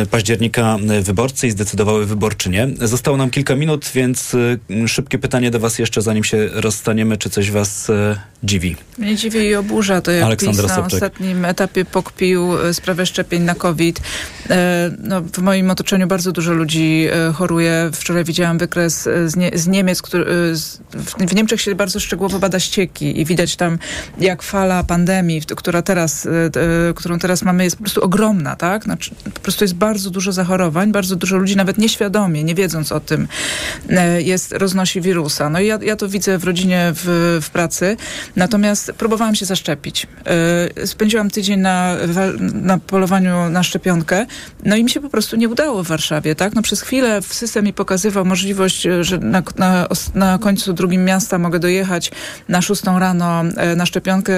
[0.00, 2.68] e, października e, wyborcy i zdecydowały wyborczynie.
[2.80, 4.36] Zostało nam kilka minut, więc
[4.86, 7.16] szybkie pytanie do Was jeszcze, zanim się rozstaniemy.
[7.16, 7.90] Czy coś Was
[8.42, 8.76] dziwi?
[8.98, 14.00] Mnie dziwi i oburza to, jak PiS na ostatnim etapie pokpił sprawę szczepień na COVID.
[14.98, 17.90] No, w moim otoczeniu bardzo dużo ludzi choruje.
[17.92, 20.54] Wczoraj widziałam wykres z, nie, z Niemiec, który,
[21.28, 23.78] w, Niemczech się bardzo szczegółowo bada ścieki i widać tam,
[24.20, 26.28] jak fala pandemii, która teraz,
[26.94, 28.84] którą teraz mamy, jest po prostu ogromna, tak?
[28.84, 33.00] Znaczy, po prostu jest bardzo dużo zachorowań, bardzo dużo ludzi nawet nieświadomie, nie wiedząc o
[33.00, 33.28] tym,
[33.90, 35.50] e, jest, roznosi wirusa.
[35.50, 37.96] No i ja, ja to widzę w rodzinie, w, w pracy.
[38.36, 40.06] Natomiast próbowałam się zaszczepić.
[40.80, 41.96] E, Spędziłam tydzień na,
[42.54, 44.26] na polowaniu na szczepionkę,
[44.64, 46.54] no i mi się po prostu nie udało w Warszawie, tak?
[46.54, 51.38] No przez chwilę system mi pokazywał możliwość, e, że na, na, na końcu drugim miasta
[51.38, 52.10] mogę dojechać
[52.48, 53.42] na szóstą rano
[53.76, 54.32] na szczepionkę.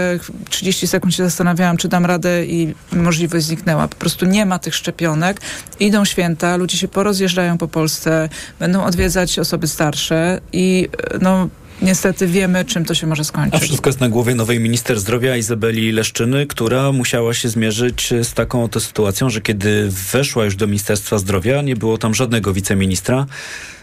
[0.50, 3.88] 30 sekund się zastanawiałam, czy dam radę i możliwość zniknęła.
[3.88, 5.40] Po prostu nie ma tych szczepionek.
[5.80, 8.28] Idą święta, ludzie się porozjeżdżają po Polsce,
[8.58, 11.48] będą odwiedzać osoby starsze i e, no
[11.82, 13.62] niestety wiemy, czym to się może A skończyć.
[13.62, 18.64] wszystko jest na głowie nowej minister zdrowia Izabeli Leszczyny, która musiała się zmierzyć z taką
[18.64, 23.26] oto sytuacją, że kiedy weszła już do Ministerstwa Zdrowia, nie było tam żadnego wiceministra.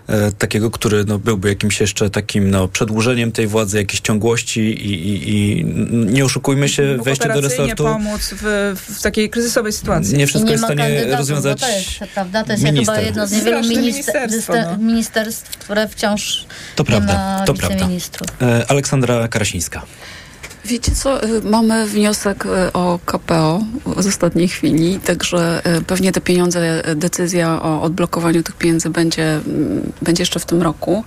[0.07, 4.93] E, takiego, który no, byłby jakimś jeszcze takim no, przedłużeniem tej władzy, jakiejś ciągłości i,
[4.93, 10.17] i, i nie oszukujmy się, Mógł wejście do resortu pomóc w, w takiej kryzysowej sytuacji.
[10.17, 12.43] nie wszystko nie jest w stanie rozwiązać to jest, prawda?
[12.43, 12.95] To jest minister.
[12.95, 14.87] chyba jedno z niewielu Straszne minister, ministerstwo, minister, no.
[14.87, 16.45] ministerstw, które wciąż
[16.75, 17.75] To nie prawda, ma to prawda.
[17.75, 18.27] wiceministrów.
[18.41, 19.85] E, Aleksandra Karasińska.
[20.65, 23.61] Wiecie co, y, mamy wniosek y, o KPO
[23.97, 29.91] z ostatniej chwili, także y, pewnie te pieniądze, decyzja o odblokowaniu tych pieniędzy będzie, mm,
[30.01, 31.03] będzie jeszcze w tym roku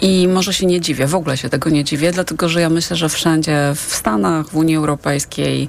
[0.00, 2.96] i może się nie dziwię, w ogóle się tego nie dziwię, dlatego że ja myślę,
[2.96, 5.68] że wszędzie w Stanach, w Unii Europejskiej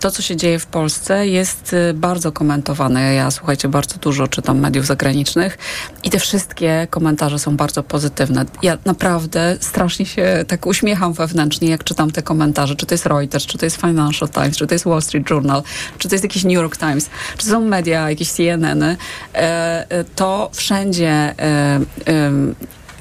[0.00, 3.14] to, co się dzieje w Polsce jest bardzo komentowane.
[3.14, 5.58] Ja, słuchajcie, bardzo dużo czytam mediów zagranicznych
[6.04, 8.44] i te wszystkie komentarze są bardzo pozytywne.
[8.62, 13.46] Ja naprawdę strasznie się tak uśmiecham wewnętrznie, jak czytam te komentarze, czy to jest Reuters,
[13.46, 15.62] czy to jest Financial Times, czy to jest Wall Street Journal,
[15.98, 18.96] czy to jest jakiś New York Times, czy są media, jakieś CNN-y,
[19.34, 21.80] e, e, to wszędzie e,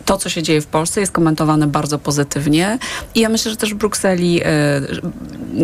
[0.05, 2.79] to, co się dzieje w Polsce, jest komentowane bardzo pozytywnie.
[3.15, 4.41] I ja myślę, że też w Brukseli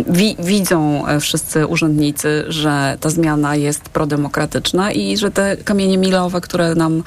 [0.07, 6.76] wi widzą wszyscy urzędnicy, że ta zmiana jest prodemokratyczna i że te kamienie milowe, które
[6.76, 7.03] nam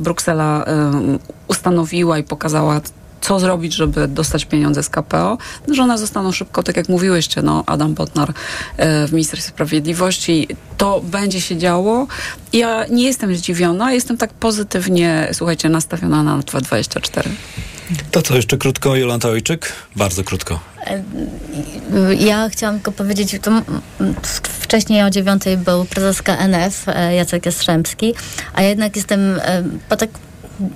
[0.00, 0.64] Bruksela
[1.48, 2.80] ustanowiła i pokazała,
[3.20, 5.38] co zrobić, żeby dostać pieniądze z KPO,
[5.68, 8.32] no, że one zostaną szybko, tak jak mówiłyście, no, Adam Botnar
[8.76, 10.48] e, w Ministerstwie Sprawiedliwości.
[10.76, 12.06] To będzie się działo.
[12.52, 17.30] Ja nie jestem zdziwiona, jestem tak pozytywnie, słuchajcie, nastawiona na 2024.
[18.10, 19.72] To co, jeszcze krótko, Jolanta Ojczyk?
[19.96, 20.60] Bardzo krótko.
[22.18, 23.50] Ja chciałam tylko powiedzieć, to
[24.42, 28.14] wcześniej o dziewiątej był prezes KNF e, Jacek Jastrzębski,
[28.54, 30.10] a ja jednak jestem e, po tak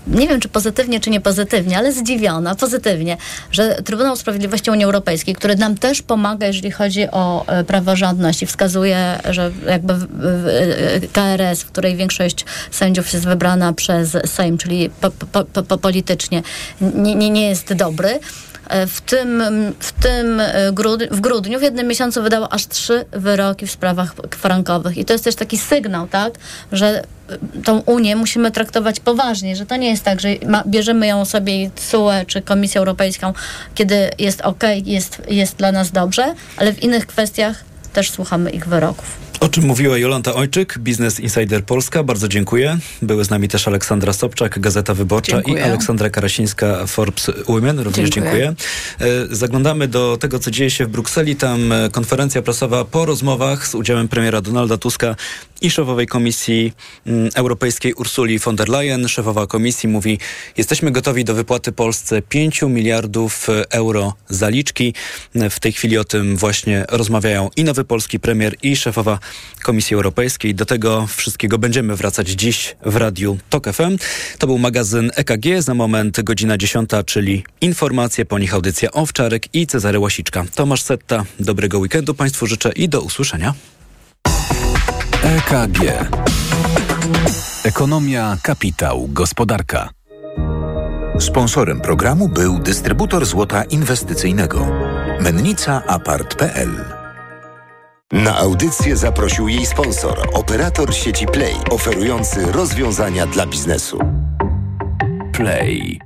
[0.06, 3.16] nie wiem, czy pozytywnie, czy nie pozytywnie, ale zdziwiona, pozytywnie,
[3.52, 8.46] że Trybunał Sprawiedliwości Unii Europejskiej, który nam też pomaga, jeżeli chodzi o e, praworządność i
[8.46, 9.94] wskazuje, że jakby
[11.12, 16.42] KRS, w której większość sędziów jest wybrana przez Sejm, czyli po, po, po politycznie,
[16.80, 18.18] nie, nie, nie jest dobry.
[18.68, 19.42] E, W tym,
[19.78, 24.14] w tym e, grud- w grudniu, w jednym miesiącu wydało aż trzy wyroki w sprawach
[24.30, 24.98] frankowych.
[24.98, 26.32] I to jest też taki sygnał, tak,
[26.72, 31.06] że e, tą Unię musimy traktować poważnie, że to nie jest tak, że ma, bierzemy
[31.06, 33.32] ją sobie CUE czy Komisję Europejską,
[33.74, 38.66] kiedy jest ok, jest, jest dla nas dobrze, ale w innych kwestiach też słuchamy ich
[38.68, 39.22] wyroków.
[39.42, 42.02] O czym mówiła Jolanta Ojczyk, Business Insider Polska.
[42.02, 42.78] Bardzo dziękuję.
[43.02, 45.56] Były z nami też Aleksandra Sobczak, Gazeta Wyborcza Dziękuję.
[45.56, 47.78] i Aleksandra Karasińska, Forbes Women.
[47.78, 48.54] Również dziękuję.
[48.98, 49.22] Dziękuję.
[49.30, 51.36] E, Zaglądamy do tego, co dzieje się w Brukseli.
[51.36, 55.16] Tam e, konferencja prasowa po rozmowach z udziałem premiera Donalda Tuska
[55.62, 56.72] i szefowej Komisji
[57.06, 59.08] mm, Europejskiej Ursuli von der Leyen.
[59.08, 60.18] Szefowa komisji mówi,
[60.56, 64.94] jesteśmy gotowi do wypłaty Polsce 5 miliardów euro zaliczki.
[65.50, 69.18] W tej chwili o tym właśnie rozmawiają i nowy polski premier i szefowa
[69.62, 70.54] Komisji Europejskiej.
[70.54, 73.98] Do tego wszystkiego będziemy wracać dziś w Radiu TOK FM.
[74.38, 75.46] To był magazyn EKG.
[75.58, 80.44] Za moment godzina 10, czyli informacje, po nich audycja Owczarek i Cezary Łasiczka.
[80.54, 83.54] Tomasz Setta, dobrego weekendu Państwu życzę i do usłyszenia.
[85.22, 85.78] EKG.
[87.64, 89.88] Ekonomia, kapitał, gospodarka.
[91.20, 94.66] Sponsorem programu był dystrybutor złota inwestycyjnego.
[95.20, 96.70] Mennica Apart.pl
[98.12, 103.98] Na audycję zaprosił jej sponsor, operator sieci Play, oferujący rozwiązania dla biznesu.
[105.32, 106.00] Play.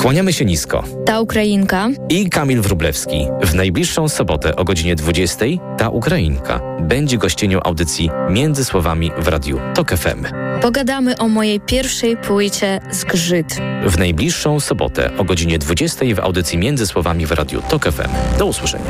[0.00, 0.84] Kłaniamy się nisko.
[1.04, 3.26] Ta Ukrainka I Kamil Wrublewski.
[3.42, 5.44] W najbliższą sobotę o godzinie 20
[5.78, 10.24] ta Ukrainka będzie gościnią audycji Między Słowami w Radiu TOK FM.
[10.62, 13.58] Pogadamy o mojej pierwszej płycie Zgrzyt.
[13.86, 18.38] W najbliższą sobotę o godzinie 20 w audycji Między Słowami w Radiu TOK FM.
[18.38, 18.84] Do usłyszenia.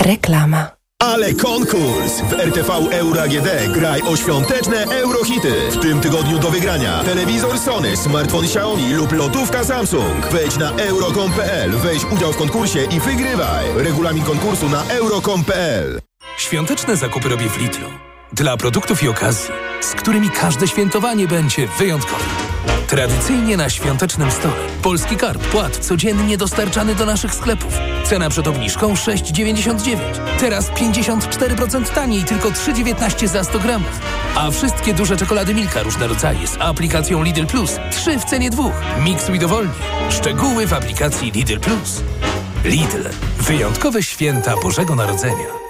[0.00, 0.79] Reklama.
[1.00, 2.20] Ale konkurs!
[2.20, 5.52] W RTV Euro AGD graj o świąteczne eurohity.
[5.70, 10.26] W tym tygodniu do wygrania telewizor Sony, smartfon Xiaomi lub lotówka Samsung.
[10.32, 13.64] Wejdź na euro.com.pl, weź udział w konkursie i wygrywaj.
[13.76, 16.00] Regulamin konkursu na euro.com.pl
[16.36, 17.88] Świąteczne zakupy robię w Lidlu.
[18.32, 22.24] Dla produktów i okazji, z którymi każde świętowanie będzie wyjątkowe.
[22.90, 24.54] Tradycyjnie na świątecznym stole.
[24.82, 27.74] Polski karp, płat codziennie dostarczany do naszych sklepów.
[28.04, 29.96] Cena przed obniżką 6,99.
[30.40, 34.00] Teraz 54% taniej, tylko 3,19 za 100 gramów.
[34.34, 38.74] A wszystkie duże czekolady Milka różne rodzaje z aplikacją Lidl Plus 3 w cenie dwóch.
[39.04, 39.72] Miksuj dowolnie.
[40.10, 42.02] Szczegóły w aplikacji Lidl Plus.
[42.64, 43.08] Lidl.
[43.38, 45.69] Wyjątkowe święta Bożego Narodzenia.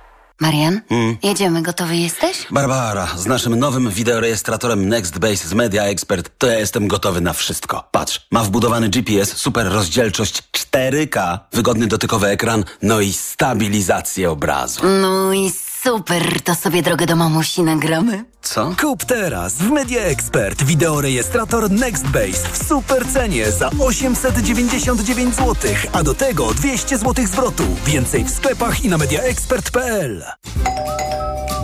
[0.41, 0.81] Marian,
[1.23, 2.47] jedziemy, gotowy jesteś?
[2.51, 7.87] Barbara, z naszym nowym wideorejestratorem NextBase z Media Expert to ja jestem gotowy na wszystko.
[7.91, 14.81] Patrz, ma wbudowany GPS, super rozdzielczość 4K, wygodny dotykowy ekran, no i stabilizację obrazu.
[15.01, 15.51] No i
[15.83, 18.25] super, to sobie drogę do mamusi nagramy.
[18.41, 18.75] Co?
[18.81, 25.55] Kup teraz w Media Expert wideorejestrator NextBase w super cenie za 899 zł,
[25.93, 27.63] a do tego 200 zł zwrotu.
[27.85, 30.23] Więcej w sklepach i na mediaexpert.pl.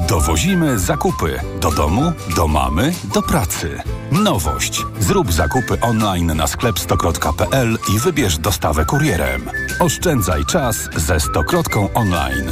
[0.10, 3.82] Dowozimy zakupy do domu, do mamy, do pracy.
[4.12, 4.82] Nowość.
[5.00, 9.50] Zrób zakupy online na sklep stokrot.pl i wybierz dostawę kurierem.
[9.80, 12.52] Oszczędzaj czas ze Stokrotką online.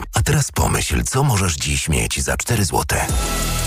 [0.13, 2.99] A teraz pomyśl, co możesz dziś mieć za 4 zł.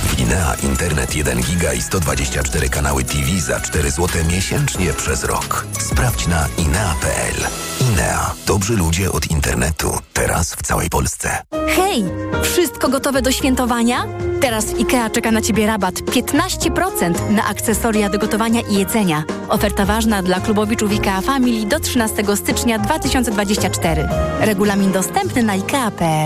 [0.06, 5.66] W Inea internet 1 giga i 124 kanały TV za 4 zł miesięcznie przez rok.
[5.78, 7.34] Sprawdź na inea.pl.
[7.80, 8.34] Inea.
[8.46, 9.98] Dobrzy ludzie od internetu.
[10.12, 11.42] Teraz w całej Polsce.
[11.76, 12.04] Hej!
[12.42, 14.06] Wszystko gotowe do świętowania?
[14.40, 19.24] Teraz IKEA czeka na Ciebie rabat 15% na akcesoria do gotowania i jedzenia.
[19.48, 24.08] Oferta ważna dla klubowiczów IKEA Family do 13 stycznia 2024.
[24.40, 26.23] Regulamin dostępny na IKEA.pl.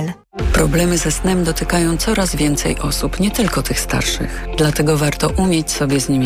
[0.53, 4.47] Problemy ze snem dotykają coraz więcej osób, nie tylko tych starszych.
[4.59, 6.17] Dlatego warto umieć sobie z nimi